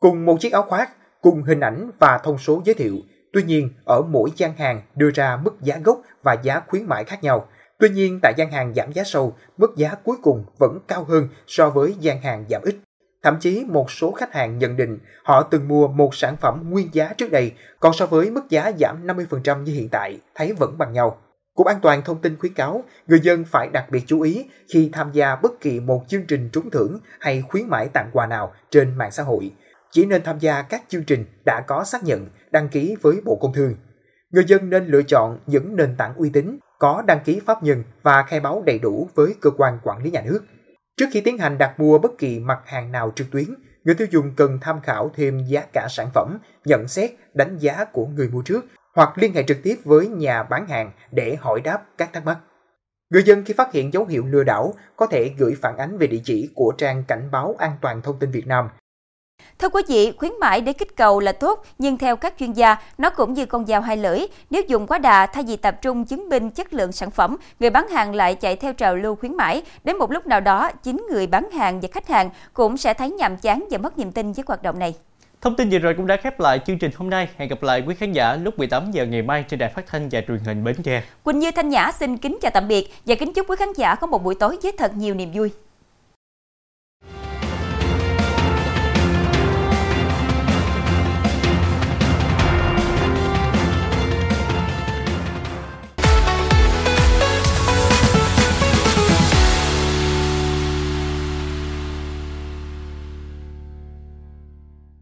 Cùng 0.00 0.24
một 0.24 0.36
chiếc 0.40 0.52
áo 0.52 0.62
khoác, 0.62 0.90
cùng 1.22 1.42
hình 1.42 1.60
ảnh 1.60 1.90
và 1.98 2.18
thông 2.24 2.38
số 2.38 2.62
giới 2.64 2.74
thiệu, 2.74 2.96
tuy 3.32 3.42
nhiên 3.42 3.70
ở 3.84 4.02
mỗi 4.02 4.30
gian 4.36 4.56
hàng 4.56 4.82
đưa 4.96 5.10
ra 5.10 5.36
mức 5.36 5.60
giá 5.60 5.78
gốc 5.84 6.00
và 6.22 6.36
giá 6.42 6.60
khuyến 6.66 6.84
mãi 6.86 7.04
khác 7.04 7.22
nhau. 7.22 7.48
Tuy 7.80 7.88
nhiên 7.88 8.18
tại 8.22 8.34
gian 8.36 8.50
hàng 8.50 8.74
giảm 8.74 8.92
giá 8.92 9.04
sâu, 9.04 9.36
mức 9.56 9.76
giá 9.76 9.94
cuối 10.04 10.16
cùng 10.22 10.44
vẫn 10.58 10.78
cao 10.88 11.04
hơn 11.04 11.28
so 11.46 11.70
với 11.70 11.94
gian 12.00 12.22
hàng 12.22 12.44
giảm 12.48 12.62
ít. 12.62 12.76
Thậm 13.22 13.36
chí 13.40 13.64
một 13.68 13.90
số 13.90 14.12
khách 14.12 14.34
hàng 14.34 14.58
nhận 14.58 14.76
định 14.76 14.98
họ 15.24 15.42
từng 15.42 15.68
mua 15.68 15.88
một 15.88 16.14
sản 16.14 16.36
phẩm 16.36 16.70
nguyên 16.70 16.88
giá 16.92 17.12
trước 17.16 17.30
đây, 17.30 17.52
còn 17.80 17.92
so 17.92 18.06
với 18.06 18.30
mức 18.30 18.50
giá 18.50 18.72
giảm 18.78 19.06
50% 19.06 19.62
như 19.62 19.72
hiện 19.72 19.88
tại, 19.88 20.18
thấy 20.34 20.52
vẫn 20.52 20.78
bằng 20.78 20.92
nhau. 20.92 21.18
Cục 21.54 21.66
An 21.66 21.78
toàn 21.82 22.02
Thông 22.02 22.20
tin 22.20 22.38
khuyến 22.38 22.54
cáo 22.54 22.84
người 23.06 23.20
dân 23.20 23.44
phải 23.44 23.68
đặc 23.72 23.86
biệt 23.90 24.02
chú 24.06 24.20
ý 24.20 24.46
khi 24.72 24.90
tham 24.92 25.12
gia 25.12 25.36
bất 25.36 25.60
kỳ 25.60 25.80
một 25.80 26.04
chương 26.08 26.26
trình 26.26 26.48
trúng 26.52 26.70
thưởng 26.70 26.98
hay 27.20 27.42
khuyến 27.48 27.68
mãi 27.68 27.88
tặng 27.92 28.10
quà 28.12 28.26
nào 28.26 28.52
trên 28.70 28.98
mạng 28.98 29.10
xã 29.10 29.22
hội. 29.22 29.52
Chỉ 29.90 30.04
nên 30.04 30.22
tham 30.22 30.38
gia 30.38 30.62
các 30.62 30.82
chương 30.88 31.04
trình 31.04 31.24
đã 31.46 31.64
có 31.66 31.84
xác 31.84 32.04
nhận, 32.04 32.26
đăng 32.50 32.68
ký 32.68 32.96
với 33.02 33.20
Bộ 33.24 33.36
Công 33.36 33.52
Thương. 33.52 33.74
Người 34.30 34.44
dân 34.46 34.70
nên 34.70 34.86
lựa 34.86 35.02
chọn 35.02 35.38
những 35.46 35.76
nền 35.76 35.96
tảng 35.96 36.14
uy 36.14 36.30
tín, 36.30 36.58
có 36.80 37.02
đăng 37.06 37.20
ký 37.24 37.40
pháp 37.46 37.62
nhân 37.62 37.84
và 38.02 38.22
khai 38.22 38.40
báo 38.40 38.62
đầy 38.66 38.78
đủ 38.78 39.08
với 39.14 39.34
cơ 39.40 39.50
quan 39.50 39.78
quản 39.82 40.02
lý 40.02 40.10
nhà 40.10 40.22
nước. 40.24 40.40
Trước 40.96 41.06
khi 41.12 41.20
tiến 41.20 41.38
hành 41.38 41.58
đặt 41.58 41.80
mua 41.80 41.98
bất 41.98 42.18
kỳ 42.18 42.38
mặt 42.38 42.60
hàng 42.64 42.92
nào 42.92 43.12
trực 43.14 43.30
tuyến, 43.30 43.44
người 43.84 43.94
tiêu 43.94 44.08
dùng 44.10 44.32
cần 44.36 44.58
tham 44.60 44.80
khảo 44.80 45.10
thêm 45.14 45.44
giá 45.46 45.60
cả 45.72 45.86
sản 45.90 46.08
phẩm, 46.14 46.38
nhận 46.64 46.88
xét, 46.88 47.10
đánh 47.34 47.58
giá 47.58 47.84
của 47.84 48.06
người 48.06 48.28
mua 48.28 48.42
trước 48.42 48.64
hoặc 48.94 49.18
liên 49.18 49.34
hệ 49.34 49.42
trực 49.42 49.62
tiếp 49.62 49.76
với 49.84 50.08
nhà 50.08 50.42
bán 50.42 50.66
hàng 50.66 50.92
để 51.10 51.36
hỏi 51.40 51.60
đáp 51.60 51.82
các 51.98 52.12
thắc 52.12 52.24
mắc. 52.24 52.38
Người 53.10 53.22
dân 53.22 53.44
khi 53.44 53.54
phát 53.54 53.72
hiện 53.72 53.92
dấu 53.92 54.04
hiệu 54.06 54.26
lừa 54.26 54.44
đảo 54.44 54.74
có 54.96 55.06
thể 55.06 55.30
gửi 55.38 55.56
phản 55.62 55.76
ánh 55.76 55.98
về 55.98 56.06
địa 56.06 56.20
chỉ 56.24 56.50
của 56.54 56.72
trang 56.78 57.04
cảnh 57.08 57.28
báo 57.30 57.54
an 57.58 57.72
toàn 57.80 58.02
thông 58.02 58.18
tin 58.18 58.30
Việt 58.30 58.46
Nam 58.46 58.68
Thưa 59.58 59.68
quý 59.68 59.82
vị, 59.88 60.12
khuyến 60.18 60.32
mãi 60.40 60.60
để 60.60 60.72
kích 60.72 60.96
cầu 60.96 61.20
là 61.20 61.32
tốt, 61.32 61.64
nhưng 61.78 61.98
theo 61.98 62.16
các 62.16 62.34
chuyên 62.38 62.52
gia, 62.52 62.76
nó 62.98 63.10
cũng 63.10 63.34
như 63.34 63.46
con 63.46 63.66
dao 63.66 63.80
hai 63.80 63.96
lưỡi. 63.96 64.20
Nếu 64.50 64.62
dùng 64.68 64.86
quá 64.86 64.98
đà, 64.98 65.26
thay 65.26 65.44
vì 65.44 65.56
tập 65.56 65.82
trung 65.82 66.04
chứng 66.04 66.28
minh 66.28 66.50
chất 66.50 66.72
lượng 66.72 66.92
sản 66.92 67.10
phẩm, 67.10 67.36
người 67.60 67.70
bán 67.70 67.88
hàng 67.88 68.14
lại 68.14 68.34
chạy 68.34 68.56
theo 68.56 68.72
trào 68.72 68.96
lưu 68.96 69.16
khuyến 69.16 69.36
mãi. 69.36 69.62
Đến 69.84 69.98
một 69.98 70.10
lúc 70.10 70.26
nào 70.26 70.40
đó, 70.40 70.70
chính 70.82 71.06
người 71.10 71.26
bán 71.26 71.50
hàng 71.50 71.80
và 71.80 71.88
khách 71.92 72.08
hàng 72.08 72.30
cũng 72.52 72.76
sẽ 72.76 72.94
thấy 72.94 73.10
nhàm 73.10 73.36
chán 73.36 73.66
và 73.70 73.78
mất 73.78 73.98
niềm 73.98 74.12
tin 74.12 74.32
với 74.32 74.44
hoạt 74.46 74.62
động 74.62 74.78
này. 74.78 74.94
Thông 75.40 75.56
tin 75.56 75.68
vừa 75.70 75.78
rồi 75.78 75.94
cũng 75.96 76.06
đã 76.06 76.16
khép 76.16 76.40
lại 76.40 76.60
chương 76.66 76.78
trình 76.78 76.90
hôm 76.96 77.10
nay. 77.10 77.28
Hẹn 77.36 77.48
gặp 77.48 77.62
lại 77.62 77.82
quý 77.86 77.94
khán 77.94 78.12
giả 78.12 78.36
lúc 78.36 78.58
18 78.58 78.90
giờ 78.90 79.06
ngày 79.06 79.22
mai 79.22 79.44
trên 79.48 79.58
đài 79.58 79.70
phát 79.74 79.86
thanh 79.86 80.08
và 80.08 80.20
truyền 80.28 80.38
hình 80.38 80.64
Bến 80.64 80.76
Tre. 80.82 81.02
Quỳnh 81.22 81.38
Như 81.38 81.50
Thanh 81.50 81.68
Nhã 81.68 81.92
xin 81.92 82.16
kính 82.16 82.38
chào 82.42 82.50
tạm 82.54 82.68
biệt 82.68 82.94
và 83.06 83.14
kính 83.14 83.32
chúc 83.32 83.50
quý 83.50 83.56
khán 83.58 83.68
giả 83.76 83.94
có 83.94 84.06
một 84.06 84.24
buổi 84.24 84.34
tối 84.34 84.58
với 84.62 84.72
thật 84.78 84.96
nhiều 84.96 85.14
niềm 85.14 85.30
vui. 85.34 85.50